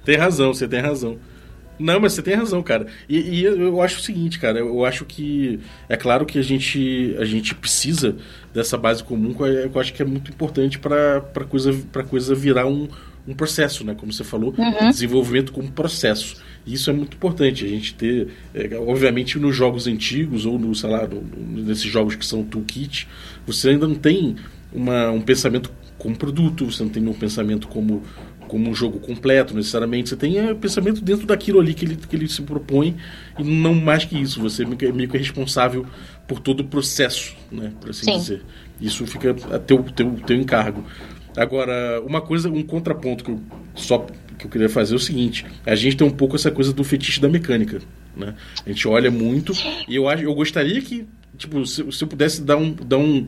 tem 0.05 0.15
razão, 0.17 0.53
você 0.53 0.67
tem 0.67 0.79
razão. 0.79 1.17
Não, 1.77 1.97
mas 1.99 2.11
você 2.13 2.21
tem 2.21 2.35
razão, 2.35 2.61
cara. 2.61 2.87
E, 3.07 3.17
e 3.17 3.43
eu 3.45 3.81
acho 3.81 3.99
o 3.99 4.01
seguinte, 4.01 4.37
cara, 4.37 4.59
eu 4.59 4.83
acho 4.83 5.05
que 5.05 5.59
é 5.87 5.95
claro 5.95 6.25
que 6.25 6.37
a 6.37 6.41
gente 6.41 7.15
a 7.17 7.23
gente 7.23 7.55
precisa 7.55 8.17
dessa 8.53 8.77
base 8.77 9.01
comum, 9.03 9.33
que 9.33 9.41
eu 9.43 9.79
acho 9.79 9.93
que 9.93 10.01
é 10.01 10.05
muito 10.05 10.29
importante 10.29 10.77
para 10.77 11.21
coisa 11.49 11.71
para 11.89 12.03
coisa 12.03 12.35
virar 12.35 12.65
um, 12.65 12.89
um 13.25 13.33
processo, 13.33 13.85
né? 13.85 13.95
Como 13.97 14.11
você 14.11 14.25
falou, 14.25 14.53
desenvolvimento 14.91 15.53
como 15.53 15.71
processo. 15.71 16.35
E 16.65 16.73
isso 16.73 16.89
é 16.89 16.93
muito 16.93 17.15
importante, 17.15 17.63
a 17.63 17.67
gente 17.69 17.93
ter, 17.93 18.27
é, 18.53 18.77
obviamente, 18.77 19.39
nos 19.39 19.55
jogos 19.55 19.87
antigos 19.87 20.45
ou 20.45 20.59
no, 20.59 20.75
sei 20.75 20.89
lá, 20.89 21.07
no- 21.07 21.63
nesses 21.63 21.85
jogos 21.89 22.13
que 22.15 22.25
são 22.25 22.43
toolkit, 22.43 23.07
você 23.47 23.69
ainda 23.69 23.87
não 23.87 23.95
tem 23.95 24.35
uma, 24.73 25.09
um 25.11 25.21
pensamento 25.21 25.71
como 25.97 26.15
produto, 26.15 26.65
você 26.71 26.83
não 26.83 26.89
tem 26.89 27.05
um 27.05 27.13
pensamento 27.13 27.67
como, 27.67 28.03
como 28.47 28.69
um 28.69 28.73
jogo 28.75 28.99
completo, 28.99 29.53
necessariamente. 29.55 30.09
Você 30.09 30.15
tem 30.15 30.37
é, 30.37 30.53
pensamento 30.53 31.01
dentro 31.01 31.27
daquilo 31.27 31.59
ali 31.59 31.73
que 31.73 31.85
ele, 31.85 31.95
que 31.95 32.15
ele 32.15 32.27
se 32.27 32.41
propõe 32.41 32.95
e 33.37 33.43
não 33.43 33.73
mais 33.75 34.05
que 34.05 34.17
isso. 34.17 34.39
Você 34.41 34.63
é 34.63 34.65
meio 34.65 35.09
que- 35.09 35.17
é 35.17 35.19
responsável 35.19 35.85
por 36.27 36.39
todo 36.39 36.61
o 36.61 36.63
processo, 36.63 37.35
né? 37.51 37.73
Por 37.81 37.89
assim 37.89 38.05
Sim. 38.05 38.17
dizer. 38.17 38.41
Isso 38.79 39.05
fica 39.05 39.35
a 39.53 39.59
teu, 39.59 39.83
teu, 39.83 40.11
teu 40.25 40.37
encargo. 40.37 40.85
Agora, 41.35 42.01
uma 42.05 42.21
coisa, 42.21 42.49
um 42.49 42.63
contraponto 42.63 43.23
que 43.23 43.31
eu 43.31 43.39
só 43.75 44.05
que 44.37 44.45
eu 44.45 44.49
queria 44.49 44.69
fazer 44.69 44.93
é 44.93 44.95
o 44.95 44.99
seguinte: 44.99 45.45
a 45.65 45.75
gente 45.75 45.97
tem 45.97 46.07
um 46.07 46.11
pouco 46.11 46.35
essa 46.35 46.49
coisa 46.49 46.71
do 46.73 46.83
fetiche 46.83 47.19
da 47.19 47.27
mecânica, 47.27 47.79
né? 48.15 48.35
A 48.65 48.69
gente 48.69 48.87
olha 48.87 49.11
muito 49.11 49.53
e 49.87 49.95
eu 49.95 50.07
acho, 50.07 50.23
eu 50.23 50.33
gostaria 50.33 50.81
que, 50.81 51.05
tipo, 51.37 51.65
se, 51.65 51.83
se 51.91 52.03
eu 52.03 52.07
pudesse 52.07 52.41
dar 52.41 52.55
um, 52.57 52.71
dar 52.73 52.97
um, 52.97 53.27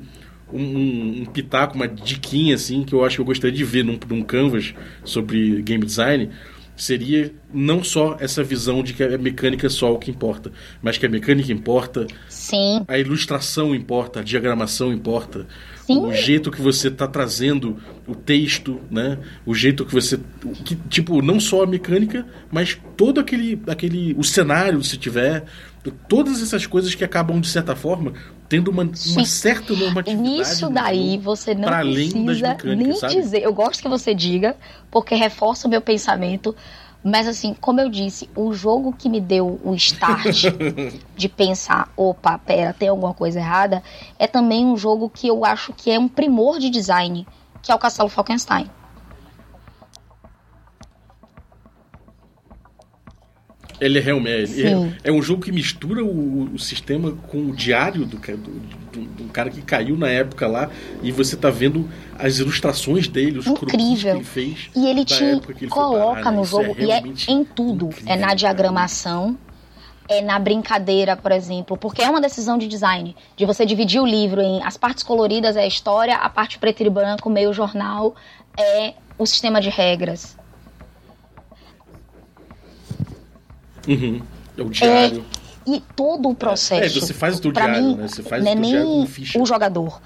um, 0.53 1.21
um 1.21 1.25
pitaco, 1.25 1.75
uma 1.75 1.87
diquinha 1.87 2.55
assim, 2.55 2.83
que 2.83 2.93
eu 2.93 3.03
acho 3.03 3.15
que 3.15 3.21
eu 3.21 3.25
gostaria 3.25 3.55
de 3.55 3.63
ver 3.63 3.83
num, 3.83 3.99
num 4.09 4.21
canvas 4.21 4.73
sobre 5.03 5.61
game 5.61 5.85
design, 5.85 6.29
seria 6.75 7.31
não 7.53 7.83
só 7.83 8.17
essa 8.19 8.43
visão 8.43 8.81
de 8.81 8.93
que 8.93 9.03
a 9.03 9.17
mecânica 9.17 9.67
é 9.67 9.69
só 9.69 9.93
o 9.93 9.99
que 9.99 10.09
importa, 10.09 10.51
mas 10.81 10.97
que 10.97 11.05
a 11.05 11.09
mecânica 11.09 11.51
importa, 11.51 12.07
Sim, 12.27 12.83
a 12.87 12.97
ilustração 12.97 13.75
importa, 13.75 14.19
a 14.21 14.23
diagramação 14.23 14.91
importa, 14.91 15.45
Sim. 15.85 16.05
o 16.05 16.13
jeito 16.13 16.51
que 16.51 16.61
você 16.61 16.87
está 16.87 17.07
trazendo 17.07 17.77
o 18.07 18.15
texto, 18.15 18.79
né? 18.89 19.17
O 19.45 19.53
jeito 19.53 19.85
que 19.85 19.93
você, 19.93 20.19
que, 20.65 20.75
tipo, 20.75 21.21
não 21.21 21.39
só 21.39 21.63
a 21.63 21.67
mecânica, 21.67 22.25
mas 22.51 22.79
todo 22.95 23.19
aquele, 23.19 23.61
aquele, 23.67 24.13
o 24.17 24.23
cenário 24.23 24.83
se 24.83 24.97
tiver, 24.97 25.45
todas 26.07 26.41
essas 26.41 26.65
coisas 26.65 26.93
que 26.93 27.03
acabam 27.03 27.39
de 27.39 27.47
certa 27.47 27.75
forma 27.75 28.13
tendo 28.47 28.69
uma, 28.69 28.83
uma 28.83 29.25
certa 29.25 29.73
normatividade. 29.73 30.29
nisso 30.29 30.69
daí 30.69 31.11
jogo, 31.11 31.23
você 31.23 31.55
não 31.55 31.69
precisa 31.69 32.75
nem 32.75 32.95
sabe? 32.97 33.13
dizer. 33.15 33.43
Eu 33.43 33.53
gosto 33.53 33.81
que 33.81 33.87
você 33.87 34.13
diga, 34.13 34.57
porque 34.91 35.15
reforça 35.15 35.67
o 35.67 35.71
meu 35.71 35.79
pensamento. 35.79 36.53
Mas 37.03 37.27
assim, 37.27 37.55
como 37.59 37.81
eu 37.81 37.89
disse, 37.89 38.29
o 38.35 38.53
jogo 38.53 38.93
que 38.93 39.09
me 39.09 39.19
deu 39.19 39.59
o 39.63 39.73
start 39.73 40.45
de 41.17 41.29
pensar, 41.29 41.91
opa, 41.97 42.37
pera, 42.37 42.73
tem 42.73 42.89
alguma 42.89 43.13
coisa 43.13 43.39
errada, 43.39 43.81
é 44.19 44.27
também 44.27 44.65
um 44.65 44.77
jogo 44.77 45.09
que 45.09 45.27
eu 45.27 45.43
acho 45.43 45.73
que 45.73 45.89
é 45.89 45.97
um 45.97 46.07
primor 46.07 46.59
de 46.59 46.69
design, 46.69 47.25
que 47.61 47.71
é 47.71 47.75
o 47.75 47.79
Castelo 47.79 48.09
Falkenstein. 48.09 48.69
Ele 53.79 53.97
é 53.97 54.01
realmente 54.01 54.51
Sim. 54.51 54.93
é, 55.03 55.09
é 55.09 55.11
um 55.11 55.23
jogo 55.23 55.41
que 55.41 55.51
mistura 55.51 56.05
o, 56.05 56.53
o 56.53 56.59
sistema 56.59 57.13
com 57.13 57.47
o 57.47 57.55
diário 57.55 58.05
do, 58.05 58.17
do, 58.17 58.80
do- 58.91 59.01
do 59.23 59.23
cara 59.31 59.49
que 59.49 59.61
caiu 59.61 59.97
na 59.97 60.09
época 60.09 60.47
lá 60.47 60.69
e 61.01 61.11
você 61.11 61.35
tá 61.37 61.49
vendo 61.49 61.89
as 62.19 62.37
ilustrações 62.39 63.07
dele, 63.07 63.39
os 63.39 63.45
croquis 63.45 63.71
que 63.71 63.75
Incrível. 63.77 64.15
ele 64.15 64.23
fez. 64.23 64.69
E 64.75 64.85
ele 64.87 65.05
te 65.05 65.23
ele 65.23 65.67
coloca 65.69 66.21
parar, 66.23 66.31
no 66.31 66.41
Isso 66.43 66.51
jogo, 66.51 66.75
e 66.77 66.91
é 66.91 66.99
em 67.27 67.43
tudo. 67.45 67.87
incrível, 67.87 68.11
é 68.13 68.15
na 68.17 68.33
diagramação, 68.33 69.37
é 70.07 70.21
na 70.21 70.37
brincadeira, 70.37 71.15
por 71.15 71.31
exemplo, 71.31 71.77
porque 71.77 72.01
é 72.01 72.09
uma 72.09 72.19
decisão 72.19 72.57
de 72.57 72.67
design, 72.67 73.15
de 73.37 73.45
você 73.45 73.65
dividir 73.65 74.01
o 74.01 74.05
livro 74.05 74.41
em 74.41 74.61
as 74.63 74.75
partes 74.75 75.03
coloridas 75.03 75.55
é 75.55 75.61
a 75.61 75.67
história, 75.67 76.15
a 76.15 76.29
parte 76.29 76.59
preto 76.59 76.83
e 76.83 76.89
branco, 76.89 77.29
meio 77.29 77.53
jornal, 77.53 78.13
é 78.59 78.93
o 79.17 79.25
sistema 79.25 79.61
de 79.61 79.69
regras. 79.69 80.35
Uhum. 83.87 84.21
É 84.57 84.61
o 84.61 84.69
diário. 84.69 85.25
E 85.65 85.81
todo 85.95 86.29
o 86.29 86.35
processo. 86.35 86.97
É, 86.97 87.01
você 87.01 87.13
faz 87.13 87.39
o 87.39 87.51
diário, 87.51 87.83
mim, 87.83 87.95
né? 87.95 88.07
Você 88.07 88.23
faz 88.23 88.43
não 88.43 88.51
é 88.51 88.55
nem 88.55 89.07
o 89.35 89.45
jogador, 89.45 90.01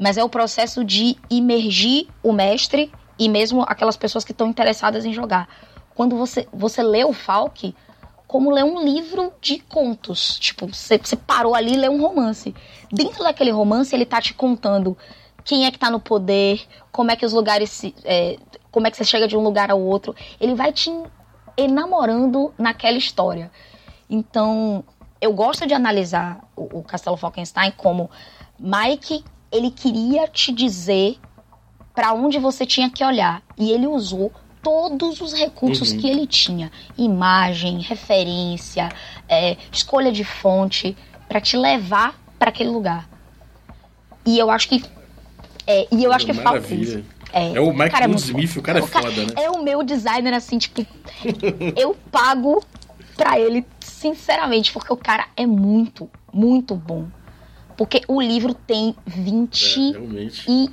mas 0.00 0.16
é 0.16 0.24
o 0.24 0.28
processo 0.28 0.84
de 0.84 1.16
imergir 1.28 2.08
o 2.22 2.32
mestre 2.32 2.90
e 3.18 3.28
mesmo 3.28 3.62
aquelas 3.62 3.96
pessoas 3.96 4.24
que 4.24 4.32
estão 4.32 4.48
interessadas 4.48 5.04
em 5.04 5.12
jogar. 5.12 5.48
Quando 5.94 6.16
você, 6.16 6.48
você 6.52 6.82
lê 6.82 7.04
o 7.04 7.12
Falk, 7.12 7.74
como 8.26 8.50
ler 8.50 8.64
um 8.64 8.82
livro 8.82 9.30
de 9.40 9.58
contos. 9.58 10.38
Tipo, 10.38 10.66
você, 10.66 10.98
você 10.98 11.16
parou 11.16 11.54
ali 11.54 11.74
e 11.74 11.76
lê 11.76 11.88
um 11.88 12.00
romance. 12.00 12.54
Dentro 12.90 13.22
daquele 13.22 13.50
romance, 13.50 13.94
ele 13.94 14.06
tá 14.06 14.20
te 14.20 14.32
contando 14.32 14.96
quem 15.44 15.66
é 15.66 15.70
que 15.70 15.78
tá 15.78 15.90
no 15.90 16.00
poder, 16.00 16.62
como 16.90 17.10
é 17.10 17.16
que 17.16 17.26
os 17.26 17.32
lugares 17.32 17.70
se. 17.70 17.94
é, 18.04 18.38
como 18.70 18.86
é 18.86 18.90
que 18.90 18.96
você 18.96 19.04
chega 19.04 19.28
de 19.28 19.36
um 19.36 19.42
lugar 19.42 19.70
ao 19.70 19.80
outro. 19.80 20.16
Ele 20.40 20.54
vai 20.54 20.72
te 20.72 20.90
enamorando 21.56 22.52
naquela 22.56 22.96
história. 22.96 23.50
Então, 24.16 24.84
eu 25.22 25.32
gosto 25.32 25.66
de 25.66 25.72
analisar 25.72 26.40
o, 26.54 26.80
o 26.80 26.82
Castelo 26.82 27.16
Falkenstein 27.16 27.72
como 27.74 28.10
Mike, 28.60 29.24
ele 29.50 29.70
queria 29.70 30.28
te 30.28 30.52
dizer 30.52 31.18
para 31.94 32.12
onde 32.12 32.38
você 32.38 32.66
tinha 32.66 32.90
que 32.90 33.02
olhar. 33.02 33.42
E 33.56 33.70
ele 33.70 33.86
usou 33.86 34.30
todos 34.62 35.20
os 35.22 35.32
recursos 35.32 35.90
Uhum. 35.92 35.98
que 35.98 36.08
ele 36.10 36.26
tinha: 36.26 36.70
imagem, 36.98 37.80
referência, 37.80 38.90
é, 39.26 39.56
escolha 39.72 40.12
de 40.12 40.24
fonte, 40.24 40.94
pra 41.26 41.40
te 41.40 41.56
levar 41.56 42.14
pra 42.38 42.50
aquele 42.50 42.68
lugar. 42.70 43.08
E 44.26 44.38
eu 44.38 44.50
acho 44.50 44.68
que. 44.68 44.84
é, 45.66 45.88
e 45.90 46.04
eu 46.04 46.12
acho 46.12 46.26
que 46.26 46.34
falta 46.34 46.60
Maravilha. 46.60 46.98
isso. 46.98 47.04
É, 47.32 47.54
É 47.54 47.60
o 47.62 47.74
cara 47.74 48.04
é 48.04 48.08
bom. 48.08 48.14
o 48.58 48.62
cara 48.62 48.78
é 48.78 48.82
O 48.82 48.86
cara- 48.88 49.06
foda, 49.10 49.24
né? 49.24 49.32
É 49.42 49.50
o 49.50 49.62
meu 49.62 49.82
designer, 49.82 50.34
assim, 50.34 50.58
tipo, 50.58 50.84
eu 51.74 51.96
pago 52.10 52.62
pra 53.16 53.38
ele, 53.38 53.66
sinceramente, 53.80 54.72
porque 54.72 54.92
o 54.92 54.96
cara 54.96 55.26
é 55.36 55.46
muito, 55.46 56.08
muito 56.32 56.74
bom. 56.74 57.06
Porque 57.76 58.02
o 58.08 58.20
livro 58.20 58.54
tem 58.54 58.94
É, 59.06 59.10
21 59.10 59.92
realmente. 59.92 60.70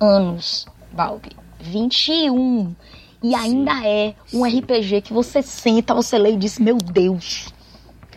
anos, 0.00 0.66
Balbi. 0.92 1.30
21. 1.60 2.74
E 3.22 3.34
ainda 3.36 3.86
é 3.86 4.14
um 4.34 4.44
RPG 4.44 5.02
que 5.02 5.12
você 5.12 5.42
senta, 5.42 5.94
você 5.94 6.18
lê 6.18 6.32
e 6.32 6.36
diz, 6.36 6.58
meu 6.58 6.76
Deus. 6.76 7.52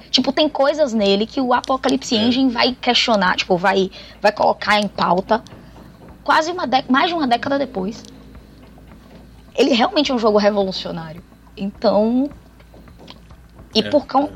Tipo, 0.09 0.31
tem 0.31 0.49
coisas 0.49 0.93
nele 0.93 1.27
que 1.27 1.39
o 1.39 1.53
Apocalypse 1.53 2.15
É. 2.15 2.23
Engine 2.23 2.49
vai 2.49 2.73
questionar, 2.73 3.35
tipo, 3.35 3.55
vai, 3.57 3.91
vai 4.21 4.31
colocar 4.31 4.79
em 4.79 4.87
pauta 4.87 5.43
quase 6.23 6.51
uma 6.51 6.63
mais 6.89 7.09
de 7.09 7.13
uma 7.13 7.27
década 7.27 7.59
depois. 7.59 8.03
Ele 9.55 9.73
realmente 9.73 10.11
é 10.11 10.15
um 10.15 10.19
jogo 10.19 10.37
revolucionário. 10.37 11.21
Então. 11.55 12.29
E 13.75 13.79
É, 13.81 13.89
por 13.89 14.05
causa. 14.07 14.31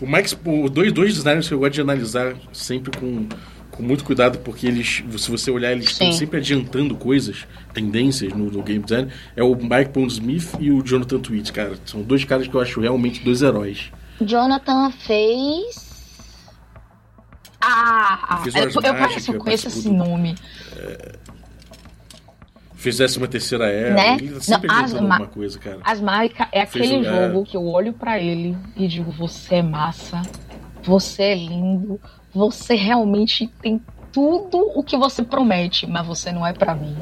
O 0.00 0.06
Mike, 0.06 0.34
o 0.44 0.68
dois, 0.68 0.92
dois 0.92 1.14
designers 1.14 1.46
que 1.48 1.54
eu 1.54 1.58
gosto 1.58 1.74
de 1.74 1.80
analisar 1.80 2.34
sempre 2.52 2.96
com, 2.98 3.28
com 3.70 3.82
muito 3.82 4.02
cuidado, 4.04 4.38
porque 4.38 4.66
eles, 4.66 5.02
se 5.18 5.30
você 5.30 5.50
olhar, 5.50 5.72
eles 5.72 5.86
estão 5.90 6.10
sempre 6.12 6.38
adiantando 6.38 6.94
coisas, 6.96 7.46
tendências 7.72 8.32
no, 8.32 8.50
no 8.50 8.62
game 8.62 8.82
design. 8.82 9.12
É 9.36 9.42
o 9.44 9.54
Mike 9.54 9.90
Pondsmith 9.92 10.54
e 10.58 10.70
o 10.70 10.82
Jonathan 10.82 11.18
Tweet, 11.20 11.52
cara. 11.52 11.74
São 11.84 12.02
dois 12.02 12.24
caras 12.24 12.48
que 12.48 12.54
eu 12.54 12.60
acho 12.60 12.80
realmente 12.80 13.20
dois 13.24 13.42
heróis. 13.42 13.92
Jonathan 14.20 14.90
fez. 14.90 15.92
Ah, 17.60 18.40
Fez 18.42 18.54
eu, 18.56 18.62
eu, 18.64 18.72
conheço, 18.72 19.32
eu 19.32 19.38
conheço 19.38 19.68
esse 19.68 19.82
participou 19.88 20.04
do- 20.04 20.10
nome. 20.10 20.34
Fizesse 22.82 23.16
uma 23.16 23.28
terceira 23.28 23.70
era. 23.70 23.94
Né? 23.94 24.16
Ele 24.20 24.40
sempre 24.40 24.66
Não, 24.66 24.76
alguma 24.82 25.26
coisa, 25.28 25.56
cara. 25.58 25.78
Asmárica 25.84 26.48
é 26.50 26.66
Fez 26.66 26.84
aquele 26.86 27.02
o- 27.02 27.08
é. 27.08 27.28
jogo 27.28 27.44
que 27.44 27.56
eu 27.56 27.64
olho 27.64 27.92
pra 27.92 28.18
ele 28.18 28.56
e 28.76 28.88
digo: 28.88 29.10
você 29.12 29.56
é 29.56 29.62
massa, 29.62 30.20
você 30.82 31.22
é 31.22 31.34
lindo, 31.36 32.00
você 32.34 32.74
realmente 32.74 33.46
tem 33.62 33.80
tudo 34.12 34.58
o 34.76 34.82
que 34.82 34.96
você 34.96 35.22
promete, 35.22 35.86
mas 35.86 36.04
você 36.04 36.32
não 36.32 36.44
é 36.46 36.52
pra 36.52 36.74
mim. 36.74 36.96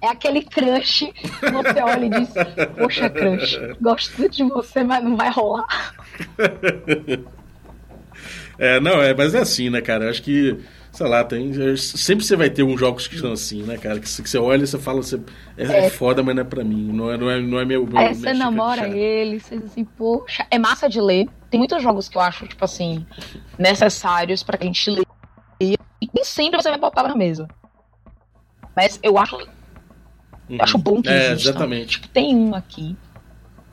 É 0.00 0.08
aquele 0.08 0.42
crush 0.42 1.12
que 1.12 1.50
você 1.52 1.82
olha 1.82 2.06
e 2.06 2.08
diz: 2.10 2.30
Poxa, 2.78 3.10
crush, 3.10 3.60
gosto 3.80 4.26
de 4.28 4.42
você, 4.44 4.82
mas 4.82 5.04
não 5.04 5.16
vai 5.16 5.30
rolar. 5.30 5.66
É, 8.58 8.80
não, 8.80 9.00
é, 9.00 9.14
mas 9.14 9.34
é 9.34 9.38
assim, 9.38 9.70
né, 9.70 9.80
cara? 9.80 10.06
Eu 10.06 10.10
acho 10.10 10.20
que, 10.20 10.58
sei 10.92 11.08
lá, 11.08 11.22
tem. 11.24 11.52
Sempre 11.76 12.24
você 12.24 12.36
vai 12.36 12.50
ter 12.50 12.62
uns 12.62 12.78
jogos 12.78 13.06
que 13.06 13.18
são 13.18 13.32
assim, 13.32 13.62
né, 13.62 13.76
cara? 13.78 13.98
Que, 14.00 14.08
você- 14.08 14.22
que 14.22 14.28
você 14.30 14.38
olha 14.38 14.64
e 14.64 14.66
você 14.66 14.78
fala, 14.78 15.02
você, 15.02 15.20
é, 15.56 15.64
é 15.64 15.86
É. 15.86 15.90
foda, 15.90 16.22
mas 16.22 16.34
não 16.34 16.42
é 16.42 16.44
pra 16.44 16.64
mim. 16.64 16.90
Não 16.92 17.10
é, 17.10 17.16
não 17.16 17.30
é, 17.30 17.40
não 17.40 17.58
é 17.60 17.64
meu. 17.64 17.84
meu 17.86 17.92
minha 18.00 18.14
você 18.14 18.32
namora 18.34 18.82
chá. 18.82 18.88
ele, 18.88 19.38
você 19.40 19.56
diz 19.56 19.66
assim, 19.66 19.84
poxa, 19.84 20.46
é 20.50 20.58
massa 20.58 20.88
de 20.88 21.00
ler. 21.00 21.28
Tem 21.50 21.58
muitos 21.58 21.82
jogos 21.82 22.08
que 22.08 22.16
eu 22.16 22.20
acho, 22.22 22.46
tipo 22.46 22.64
assim, 22.64 23.06
necessários 23.58 24.42
pra 24.42 24.58
gente 24.62 24.90
ler. 24.90 25.04
E 25.60 25.76
nem 26.14 26.24
sempre 26.24 26.60
você 26.62 26.70
vai 26.70 26.78
botar 26.78 27.02
na 27.04 27.14
mesa. 27.16 27.48
Mas 28.76 28.98
eu 29.02 29.18
acho, 29.18 29.36
Uhum. 29.36 29.46
eu 30.50 30.58
acho 30.62 30.78
bom 30.78 31.02
que 31.02 31.08
É, 31.08 31.32
exista. 31.32 31.50
exatamente. 31.50 32.00
Tem 32.10 32.34
um 32.36 32.54
aqui, 32.54 32.96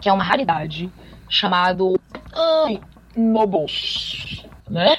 que 0.01 0.09
é 0.09 0.13
uma 0.13 0.23
raridade, 0.23 0.91
chamado 1.29 1.99
Ai, 2.33 2.81
Nobles, 3.15 4.43
né? 4.69 4.97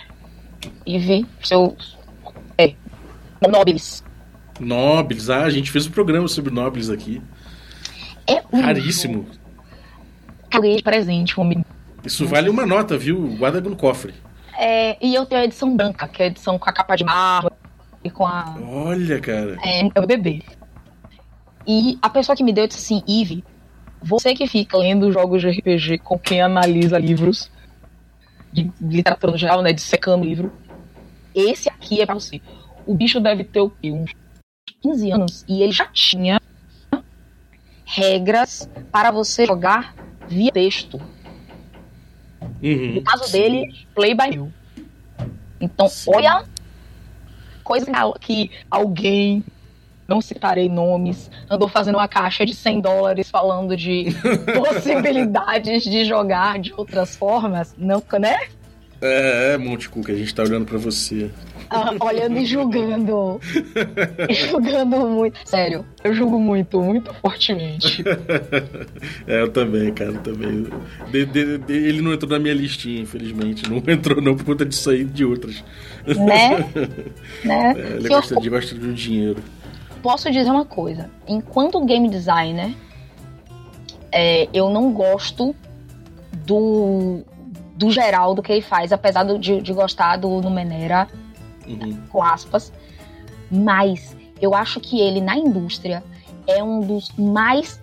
E 0.84 0.98
vi 0.98 1.26
seu. 1.42 1.76
Nobles. 3.48 4.04
Nobles, 4.58 5.30
ah, 5.30 5.44
a 5.44 5.50
gente 5.50 5.70
fez 5.70 5.86
um 5.86 5.90
programa 5.90 6.28
sobre 6.28 6.52
Nobles 6.52 6.90
aqui. 6.90 7.22
É 8.26 8.42
um 8.52 8.60
Raríssimo. 8.60 9.26
ganhei 10.50 10.76
de 10.76 10.82
presente, 10.82 11.38
amigo. 11.40 11.64
Isso 12.04 12.26
vale 12.26 12.48
uma 12.48 12.64
nota, 12.64 12.96
viu? 12.96 13.36
Guarda 13.36 13.60
no 13.60 13.76
cofre. 13.76 14.14
É, 14.58 14.96
e 15.04 15.14
eu 15.14 15.26
tenho 15.26 15.42
a 15.42 15.44
edição 15.44 15.76
branca, 15.76 16.08
que 16.08 16.22
é 16.22 16.26
a 16.26 16.28
edição 16.28 16.58
com 16.58 16.68
a 16.68 16.72
capa 16.72 16.96
de 16.96 17.04
mármore 17.04 17.54
e 18.02 18.10
com 18.10 18.26
a. 18.26 18.56
Olha, 18.62 19.20
cara. 19.20 19.58
É, 19.62 19.86
é 19.86 20.00
o 20.00 20.06
bebê. 20.06 20.42
E 21.66 21.98
a 22.00 22.08
pessoa 22.08 22.34
que 22.34 22.44
me 22.44 22.52
deu 22.52 22.66
disse 22.66 22.80
assim: 22.80 23.04
Ive, 23.06 23.44
você 24.02 24.34
que 24.34 24.46
fica 24.46 24.78
lendo 24.78 25.12
jogos 25.12 25.42
de 25.42 25.50
RPG 25.50 25.98
com 25.98 26.18
quem 26.18 26.40
analisa 26.40 26.98
livros, 26.98 27.50
de 28.52 28.70
literatura 28.80 29.32
no 29.32 29.38
geral, 29.38 29.62
né? 29.62 29.72
Dissecando 29.72 30.24
livro, 30.24 30.52
esse 31.34 31.68
aqui 31.68 32.00
é 32.00 32.06
pra 32.06 32.14
você. 32.14 32.40
O 32.86 32.94
bicho 32.94 33.20
deve 33.20 33.44
ter 33.44 33.60
o 33.60 33.70
quê? 33.70 33.90
Uns 33.90 34.12
15 34.80 35.10
anos 35.10 35.44
e 35.48 35.62
ele 35.62 35.72
já 35.72 35.86
tinha 35.86 36.40
regras 37.84 38.68
para 38.92 39.10
você 39.10 39.44
jogar 39.46 39.94
via 40.28 40.52
texto. 40.52 41.00
Uhum. 42.62 42.94
No 42.94 43.02
caso 43.02 43.30
dele, 43.32 43.86
play 43.94 44.14
by 44.14 44.36
you. 44.36 44.52
Então, 45.60 45.88
Sim. 45.88 46.10
olha 46.14 46.44
coisa 47.64 47.90
que 48.20 48.50
alguém, 48.70 49.42
não 50.06 50.20
citarei 50.20 50.68
nomes, 50.68 51.30
andou 51.50 51.68
fazendo 51.68 51.96
uma 51.96 52.06
caixa 52.06 52.46
de 52.46 52.54
100 52.54 52.80
dólares 52.80 53.28
falando 53.28 53.76
de 53.76 54.06
possibilidades 54.56 55.82
de 55.82 56.04
jogar 56.04 56.60
de 56.60 56.72
outras 56.74 57.16
formas, 57.16 57.74
não, 57.76 58.02
né? 58.20 58.38
É, 59.00 59.52
é, 59.54 59.58
Monte 59.58 59.88
Cook, 59.90 60.08
a 60.10 60.14
gente 60.14 60.34
tá 60.34 60.42
olhando 60.42 60.64
pra 60.64 60.78
você. 60.78 61.30
Ah, 61.68 61.92
olhando 62.00 62.38
e 62.38 62.46
julgando. 62.46 63.38
julgando 64.30 64.96
muito. 65.08 65.38
Sério, 65.44 65.84
eu 66.02 66.14
julgo 66.14 66.38
muito, 66.38 66.80
muito 66.80 67.12
fortemente. 67.14 68.02
é, 69.26 69.42
eu 69.42 69.50
também, 69.50 69.92
cara, 69.92 70.12
eu 70.12 70.18
também. 70.22 70.66
De- 71.10 71.26
de- 71.26 71.58
de- 71.58 71.72
ele 71.74 72.00
não 72.00 72.12
entrou 72.14 72.30
na 72.30 72.38
minha 72.38 72.54
listinha, 72.54 73.02
infelizmente. 73.02 73.68
Não 73.68 73.82
entrou 73.92 74.22
não 74.22 74.34
por 74.34 74.44
conta 74.46 74.64
disso 74.64 74.88
aí 74.90 75.02
e 75.02 75.04
de 75.04 75.24
outras. 75.24 75.62
né? 76.06 76.58
né? 77.44 77.74
É, 77.76 77.80
ele 77.96 78.00
Se 78.00 78.06
eu 78.06 78.10
gosta 78.12 78.40
de, 78.40 78.48
gosta 78.50 78.74
de 78.74 78.94
dinheiro. 78.94 79.42
posso 80.02 80.30
dizer 80.30 80.50
uma 80.50 80.64
coisa. 80.64 81.10
Enquanto 81.28 81.84
game 81.84 82.08
designer, 82.08 82.72
é, 84.10 84.48
eu 84.54 84.70
não 84.70 84.92
gosto 84.92 85.54
do, 86.46 87.22
do 87.76 87.90
geral 87.90 88.34
do 88.34 88.42
que 88.42 88.50
ele 88.52 88.62
faz, 88.62 88.90
apesar 88.92 89.22
do- 89.22 89.38
de, 89.38 89.60
de 89.60 89.72
gostar 89.72 90.16
do 90.16 90.40
Numenera, 90.40 91.06
Uhum. 91.66 91.98
com 92.08 92.22
aspas. 92.22 92.72
Mas 93.50 94.16
eu 94.40 94.54
acho 94.54 94.80
que 94.80 95.00
ele, 95.00 95.20
na 95.20 95.36
indústria, 95.36 96.02
é 96.46 96.62
um 96.62 96.80
dos 96.80 97.10
mais 97.18 97.80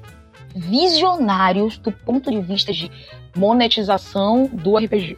visionários 0.55 1.77
do 1.77 1.91
ponto 1.91 2.29
de 2.31 2.39
vista 2.41 2.71
de 2.73 2.89
monetização 3.35 4.47
do 4.51 4.77
RPG. 4.77 5.17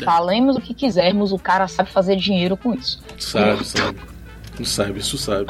É. 0.00 0.04
Falemos 0.04 0.56
o 0.56 0.60
que 0.60 0.74
quisermos, 0.74 1.32
o 1.32 1.38
cara 1.38 1.66
sabe 1.66 1.90
fazer 1.90 2.16
dinheiro 2.16 2.56
com 2.56 2.72
isso. 2.74 3.00
Sabe, 3.18 3.64
sabe. 3.66 3.98
Não 4.58 4.64
sabe, 4.66 4.98
isso 5.00 5.18
sabe. 5.18 5.46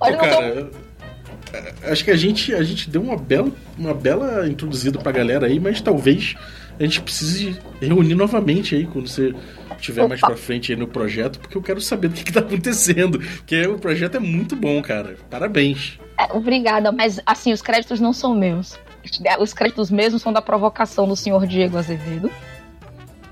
Olha, 0.00 0.16
não 0.16 0.24
tô- 0.24 0.30
cara, 0.30 0.70
é, 1.82 1.90
acho 1.92 2.04
que 2.04 2.10
a 2.10 2.16
gente, 2.16 2.52
a 2.54 2.62
gente 2.62 2.90
deu 2.90 3.02
uma 3.02 3.16
bela, 3.16 3.50
uma 3.78 3.94
bela 3.94 4.48
introduzida 4.48 4.98
pra 4.98 5.12
galera 5.12 5.46
aí, 5.46 5.58
mas 5.60 5.80
talvez 5.80 6.34
a 6.78 6.82
gente 6.82 7.00
precise 7.00 7.56
reunir 7.80 8.14
novamente 8.14 8.74
aí 8.74 8.86
quando 8.86 9.08
você 9.08 9.34
estiver 9.76 10.08
mais 10.08 10.20
Opa. 10.20 10.28
pra 10.28 10.36
frente 10.36 10.72
aí 10.72 10.78
no 10.78 10.86
projeto, 10.86 11.38
porque 11.38 11.56
eu 11.56 11.62
quero 11.62 11.80
saber 11.80 12.08
do 12.08 12.14
que, 12.14 12.24
que 12.24 12.32
tá 12.32 12.40
acontecendo. 12.40 13.18
Porque 13.18 13.66
o 13.66 13.78
projeto 13.78 14.16
é 14.16 14.20
muito 14.20 14.56
bom, 14.56 14.80
cara. 14.82 15.16
Parabéns. 15.30 15.98
É, 16.18 16.32
obrigada, 16.32 16.90
mas 16.90 17.20
assim, 17.26 17.52
os 17.52 17.60
créditos 17.60 18.00
não 18.00 18.12
são 18.12 18.34
meus. 18.34 18.78
Os 19.38 19.52
créditos 19.52 19.90
mesmos 19.90 20.22
são 20.22 20.32
da 20.32 20.40
provocação 20.40 21.06
do 21.06 21.14
senhor 21.14 21.46
Diego 21.46 21.76
Azevedo, 21.76 22.30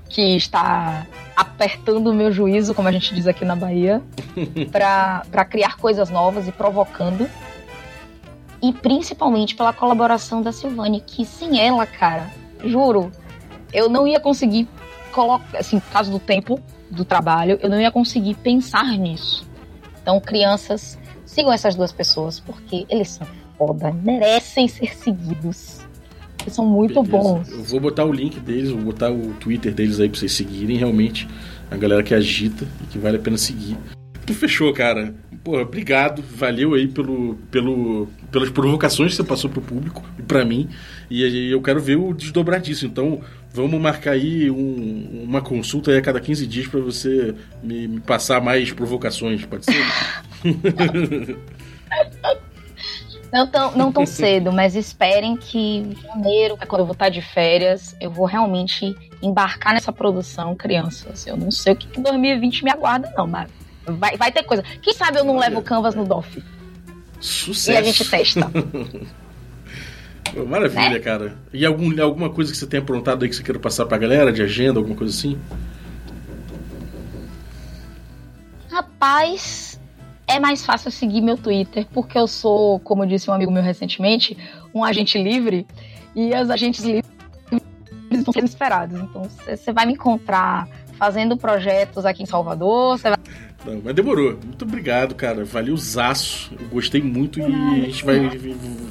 que 0.07 0.35
está 0.35 1.07
apertando 1.35 2.07
o 2.07 2.13
meu 2.13 2.31
juízo, 2.31 2.75
como 2.75 2.87
a 2.87 2.91
gente 2.91 3.15
diz 3.15 3.25
aqui 3.25 3.43
na 3.43 3.55
Bahia, 3.55 4.01
para 4.71 5.45
criar 5.45 5.77
coisas 5.77 6.09
novas 6.09 6.47
e 6.47 6.51
provocando. 6.51 7.27
E 8.61 8.71
principalmente 8.71 9.55
pela 9.55 9.73
colaboração 9.73 10.41
da 10.41 10.51
Silvane, 10.51 11.01
que 11.01 11.25
sem 11.25 11.59
ela, 11.59 11.85
cara, 11.85 12.29
juro, 12.63 13.11
eu 13.73 13.89
não 13.89 14.07
ia 14.07 14.19
conseguir 14.19 14.67
colocar, 15.11 15.57
assim, 15.57 15.79
por 15.79 15.91
causa 15.91 16.11
do 16.11 16.19
tempo 16.19 16.59
do 16.89 17.03
trabalho, 17.03 17.59
eu 17.61 17.69
não 17.69 17.79
ia 17.79 17.91
conseguir 17.91 18.35
pensar 18.35 18.97
nisso. 18.97 19.45
Então, 20.01 20.19
crianças, 20.19 20.97
sigam 21.25 21.51
essas 21.51 21.75
duas 21.75 21.91
pessoas, 21.91 22.39
porque 22.39 22.85
eles 22.89 23.09
são 23.09 23.27
foda, 23.57 23.91
merecem 23.91 24.67
ser 24.67 24.95
seguidos. 24.95 25.79
Eles 26.41 26.55
são 26.55 26.65
muito 26.65 27.01
Beleza. 27.01 27.17
bons. 27.17 27.51
Eu 27.51 27.63
vou 27.63 27.79
botar 27.79 28.03
o 28.03 28.11
link 28.11 28.39
deles, 28.39 28.69
vou 28.69 28.81
botar 28.81 29.09
o 29.09 29.33
Twitter 29.35 29.73
deles 29.73 29.99
aí 29.99 30.09
pra 30.09 30.19
vocês 30.19 30.33
seguirem. 30.33 30.77
Realmente, 30.77 31.27
a 31.71 31.77
galera 31.77 32.03
que 32.03 32.13
agita 32.13 32.67
e 32.83 32.87
que 32.87 32.97
vale 32.97 33.17
a 33.17 33.19
pena 33.19 33.37
seguir. 33.37 33.77
Fechou, 34.33 34.73
cara. 34.73 35.13
Pô, 35.43 35.59
obrigado, 35.59 36.21
valeu 36.21 36.73
aí 36.73 36.87
pelo, 36.87 37.35
pelo, 37.51 38.07
pelas 38.31 38.49
provocações 38.49 39.11
que 39.11 39.17
você 39.17 39.23
passou 39.23 39.49
pro 39.49 39.61
público 39.61 40.03
e 40.17 40.21
pra 40.21 40.45
mim. 40.45 40.69
E 41.09 41.51
eu 41.51 41.61
quero 41.61 41.81
ver 41.81 41.97
o 41.97 42.13
desdobrar 42.13 42.61
disso. 42.61 42.85
Então, 42.85 43.21
vamos 43.53 43.79
marcar 43.79 44.11
aí 44.11 44.49
um, 44.49 45.23
uma 45.23 45.41
consulta 45.41 45.91
aí 45.91 45.97
a 45.97 46.01
cada 46.01 46.19
15 46.19 46.47
dias 46.47 46.67
para 46.67 46.79
você 46.79 47.35
me, 47.61 47.87
me, 47.87 47.99
passar 47.99 48.41
mais 48.41 48.71
provocações, 48.71 49.45
pode 49.45 49.65
ser? 49.65 49.85
não 53.31 53.47
tão, 53.47 53.71
não 53.75 53.91
tão 53.91 54.05
cedo, 54.05 54.51
mas 54.51 54.75
esperem 54.75 55.35
que 55.35 55.57
em 55.59 55.95
janeiro, 55.95 56.57
quando 56.67 56.81
eu 56.81 56.85
vou 56.85 56.93
estar 56.93 57.09
de 57.09 57.21
férias, 57.21 57.95
eu 57.99 58.09
vou 58.09 58.25
realmente 58.25 58.95
embarcar 59.21 59.73
nessa 59.73 59.91
produção, 59.91 60.55
crianças. 60.55 61.27
Eu 61.27 61.35
não 61.35 61.51
sei 61.51 61.73
o 61.73 61.75
que, 61.75 61.87
que 61.87 61.99
2020 61.99 62.63
me 62.63 62.71
aguarda, 62.71 63.11
não, 63.17 63.27
mas 63.27 63.49
vai, 63.85 64.17
vai 64.17 64.31
ter 64.31 64.43
coisa. 64.43 64.63
Quem 64.81 64.93
sabe 64.93 65.19
eu 65.19 65.23
não 65.23 65.37
levo 65.37 65.59
o 65.59 65.63
Canvas 65.63 65.95
no 65.95 66.05
DOF? 66.05 66.43
Sucesso. 67.19 67.71
E 67.71 67.77
a 67.77 67.83
gente 67.83 68.09
testa. 68.09 68.51
Maravilha, 70.47 70.89
né? 70.89 70.99
cara. 70.99 71.37
E 71.53 71.65
algum, 71.65 72.01
alguma 72.01 72.29
coisa 72.29 72.51
que 72.51 72.57
você 72.57 72.65
tenha 72.65 72.81
aprontado 72.81 73.23
aí 73.23 73.29
que 73.29 73.35
você 73.35 73.43
queira 73.43 73.59
passar 73.59 73.85
pra 73.85 73.97
galera, 73.97 74.31
de 74.31 74.41
agenda, 74.41 74.79
alguma 74.79 74.95
coisa 74.95 75.13
assim? 75.13 75.39
Rapaz, 78.71 79.79
é 80.27 80.39
mais 80.39 80.65
fácil 80.65 80.89
seguir 80.89 81.21
meu 81.21 81.37
Twitter, 81.37 81.85
porque 81.93 82.17
eu 82.17 82.27
sou, 82.27 82.79
como 82.79 83.05
disse 83.05 83.29
um 83.29 83.33
amigo 83.33 83.51
meu 83.51 83.61
recentemente, 83.61 84.35
um 84.73 84.83
agente 84.83 85.21
livre, 85.21 85.67
e 86.15 86.33
os 86.33 86.49
agentes 86.49 86.83
livres 86.83 87.05
estão 88.11 88.33
sendo 88.33 88.45
esperados. 88.45 88.99
Então, 88.99 89.23
você 89.45 89.71
vai 89.71 89.85
me 89.85 89.93
encontrar 89.93 90.67
fazendo 90.97 91.37
projetos 91.37 92.05
aqui 92.05 92.23
em 92.23 92.25
Salvador, 92.25 92.97
você 92.97 93.09
vai 93.09 93.17
não, 93.65 93.81
mas 93.83 93.95
demorou. 93.95 94.37
Muito 94.43 94.63
obrigado, 94.63 95.15
cara. 95.15 95.45
Valeu 95.45 95.75
zaço. 95.77 96.51
Eu 96.59 96.67
gostei 96.67 97.01
muito 97.01 97.39
e 97.39 97.43
a 97.43 97.85
gente 97.85 98.03
vai, 98.03 98.29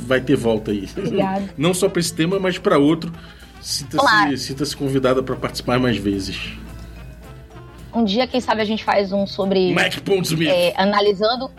vai 0.00 0.20
ter 0.20 0.36
volta 0.36 0.70
aí. 0.70 0.88
Obrigado. 0.96 1.50
Não 1.58 1.74
só 1.74 1.88
para 1.88 2.00
esse 2.00 2.14
tema, 2.14 2.38
mas 2.38 2.58
para 2.58 2.78
outro. 2.78 3.12
Sinta-se 3.60 3.98
claro. 3.98 4.36
sinta 4.36 4.64
convidada 4.76 5.22
para 5.22 5.36
participar 5.36 5.78
mais 5.78 5.96
vezes. 5.96 6.54
Um 7.94 8.04
dia, 8.04 8.26
quem 8.26 8.40
sabe, 8.40 8.60
a 8.62 8.64
gente 8.64 8.82
faz 8.82 9.12
um 9.12 9.26
sobre. 9.26 9.72
Mac. 9.72 9.92
É, 10.48 10.72
analisando. 10.76 11.50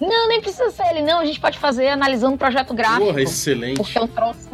Não, 0.00 0.28
nem 0.28 0.40
precisa 0.40 0.70
ser 0.70 0.86
ele, 0.90 1.02
não. 1.02 1.20
A 1.20 1.24
gente 1.24 1.40
pode 1.40 1.58
fazer 1.58 1.88
analisando 1.88 2.34
um 2.34 2.38
projeto 2.38 2.72
gráfico. 2.72 3.06
Porra, 3.06 3.22
excelente. 3.22 3.76
Porque 3.76 3.98
eu 3.98 4.08
trouxe 4.08 4.48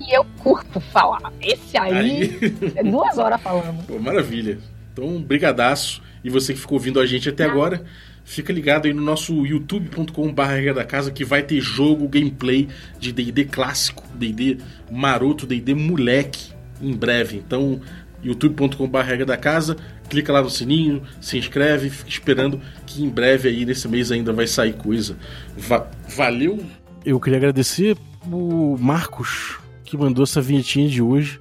e 0.00 0.16
eu 0.16 0.24
curto 0.42 0.80
falar. 0.80 1.32
Esse 1.40 1.76
aí, 1.76 1.92
aí... 1.92 2.54
é 2.74 2.82
duas 2.82 3.18
horas 3.18 3.40
falando. 3.40 3.84
Pô, 3.86 3.98
maravilha. 3.98 4.58
Então, 4.92 5.20
brigadaço. 5.20 6.02
E 6.22 6.30
você 6.30 6.52
que 6.52 6.60
ficou 6.60 6.76
ouvindo 6.76 7.00
a 7.00 7.06
gente 7.06 7.28
até 7.28 7.44
agora, 7.44 7.84
fica 8.24 8.52
ligado 8.52 8.86
aí 8.86 8.92
no 8.92 9.02
nosso 9.02 9.46
youtube.com.br 9.46 10.74
da 10.74 10.84
casa 10.84 11.10
que 11.10 11.24
vai 11.24 11.42
ter 11.42 11.60
jogo, 11.60 12.08
gameplay 12.08 12.68
de 12.98 13.12
D&D 13.12 13.46
clássico, 13.46 14.04
D&D 14.14 14.58
maroto, 14.90 15.46
D&D 15.46 15.74
moleque 15.74 16.52
em 16.80 16.94
breve. 16.94 17.36
Então, 17.38 17.80
youtube.com.br 18.22 19.24
da 19.26 19.36
casa, 19.36 19.76
clica 20.08 20.32
lá 20.32 20.42
no 20.42 20.50
sininho, 20.50 21.02
se 21.20 21.38
inscreve, 21.38 21.90
fica 21.90 22.10
esperando 22.10 22.60
que 22.86 23.02
em 23.02 23.08
breve 23.08 23.48
aí 23.48 23.64
nesse 23.64 23.88
mês 23.88 24.12
ainda 24.12 24.32
vai 24.32 24.46
sair 24.46 24.74
coisa. 24.74 25.16
Va 25.56 25.88
valeu. 26.14 26.64
Eu 27.04 27.18
queria 27.18 27.38
agradecer 27.38 27.96
o 28.30 28.76
Marcos 28.78 29.58
que 29.84 29.96
mandou 29.96 30.22
essa 30.22 30.40
vinhetinha 30.40 30.88
de 30.88 31.02
hoje, 31.02 31.40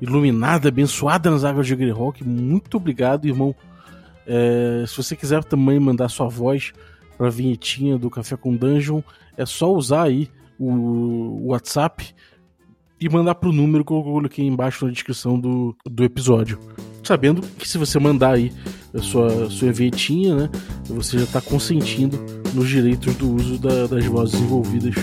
iluminada, 0.00 0.68
abençoada 0.68 1.30
nas 1.30 1.42
águas 1.42 1.66
de 1.66 1.74
Greyhawk. 1.74 2.22
Muito 2.22 2.76
obrigado, 2.76 3.26
irmão 3.26 3.54
é, 4.26 4.84
se 4.86 4.96
você 4.96 5.16
quiser 5.16 5.44
também 5.44 5.78
mandar 5.78 6.08
sua 6.08 6.28
voz 6.28 6.72
para 7.16 7.26
a 7.26 7.30
vinhetinha 7.30 7.98
do 7.98 8.10
Café 8.10 8.36
com 8.36 8.56
Dungeon, 8.56 9.02
é 9.36 9.44
só 9.44 9.72
usar 9.72 10.04
aí 10.04 10.28
o 10.58 11.48
WhatsApp 11.48 12.14
e 13.00 13.08
mandar 13.08 13.34
para 13.34 13.48
o 13.48 13.52
número 13.52 13.84
que 13.84 13.92
eu 13.92 14.02
coloquei 14.02 14.46
embaixo 14.46 14.84
na 14.84 14.92
descrição 14.92 15.40
do, 15.40 15.74
do 15.86 16.04
episódio. 16.04 16.58
Sabendo 17.02 17.40
que 17.58 17.66
se 17.66 17.78
você 17.78 17.98
mandar 17.98 18.34
aí 18.34 18.52
a 18.94 18.98
sua, 18.98 19.48
sua 19.48 19.72
vinhetinha, 19.72 20.34
né, 20.34 20.50
você 20.84 21.18
já 21.18 21.24
está 21.24 21.40
consentindo 21.40 22.18
nos 22.52 22.68
direitos 22.68 23.14
do 23.14 23.34
uso 23.34 23.58
da, 23.58 23.86
das 23.86 24.04
vozes 24.04 24.38
envolvidas 24.38 24.94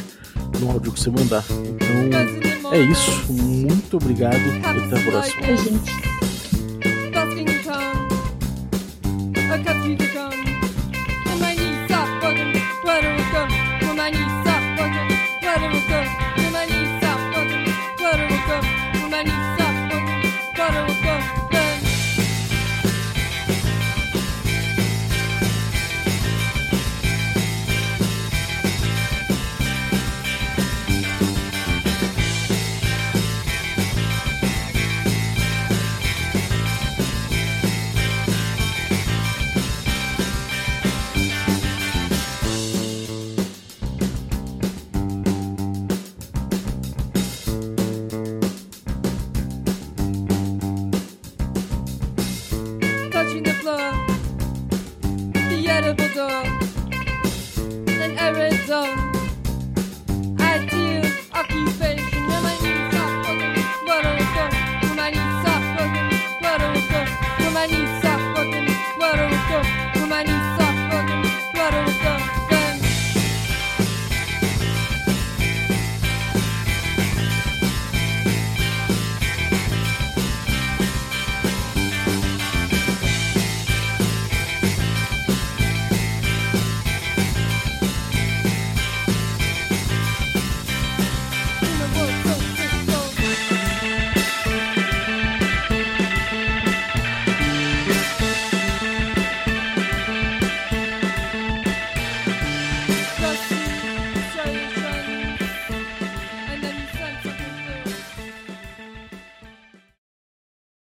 no 0.60 0.72
áudio 0.72 0.92
que 0.92 1.00
você 1.00 1.10
mandar. 1.10 1.44
Então 1.50 2.72
é 2.72 2.82
isso. 2.82 3.34
Muito 3.34 3.98
obrigado 3.98 4.38
e 4.38 4.58
até 4.60 5.02
a 5.02 5.12
próxima. 5.12 6.17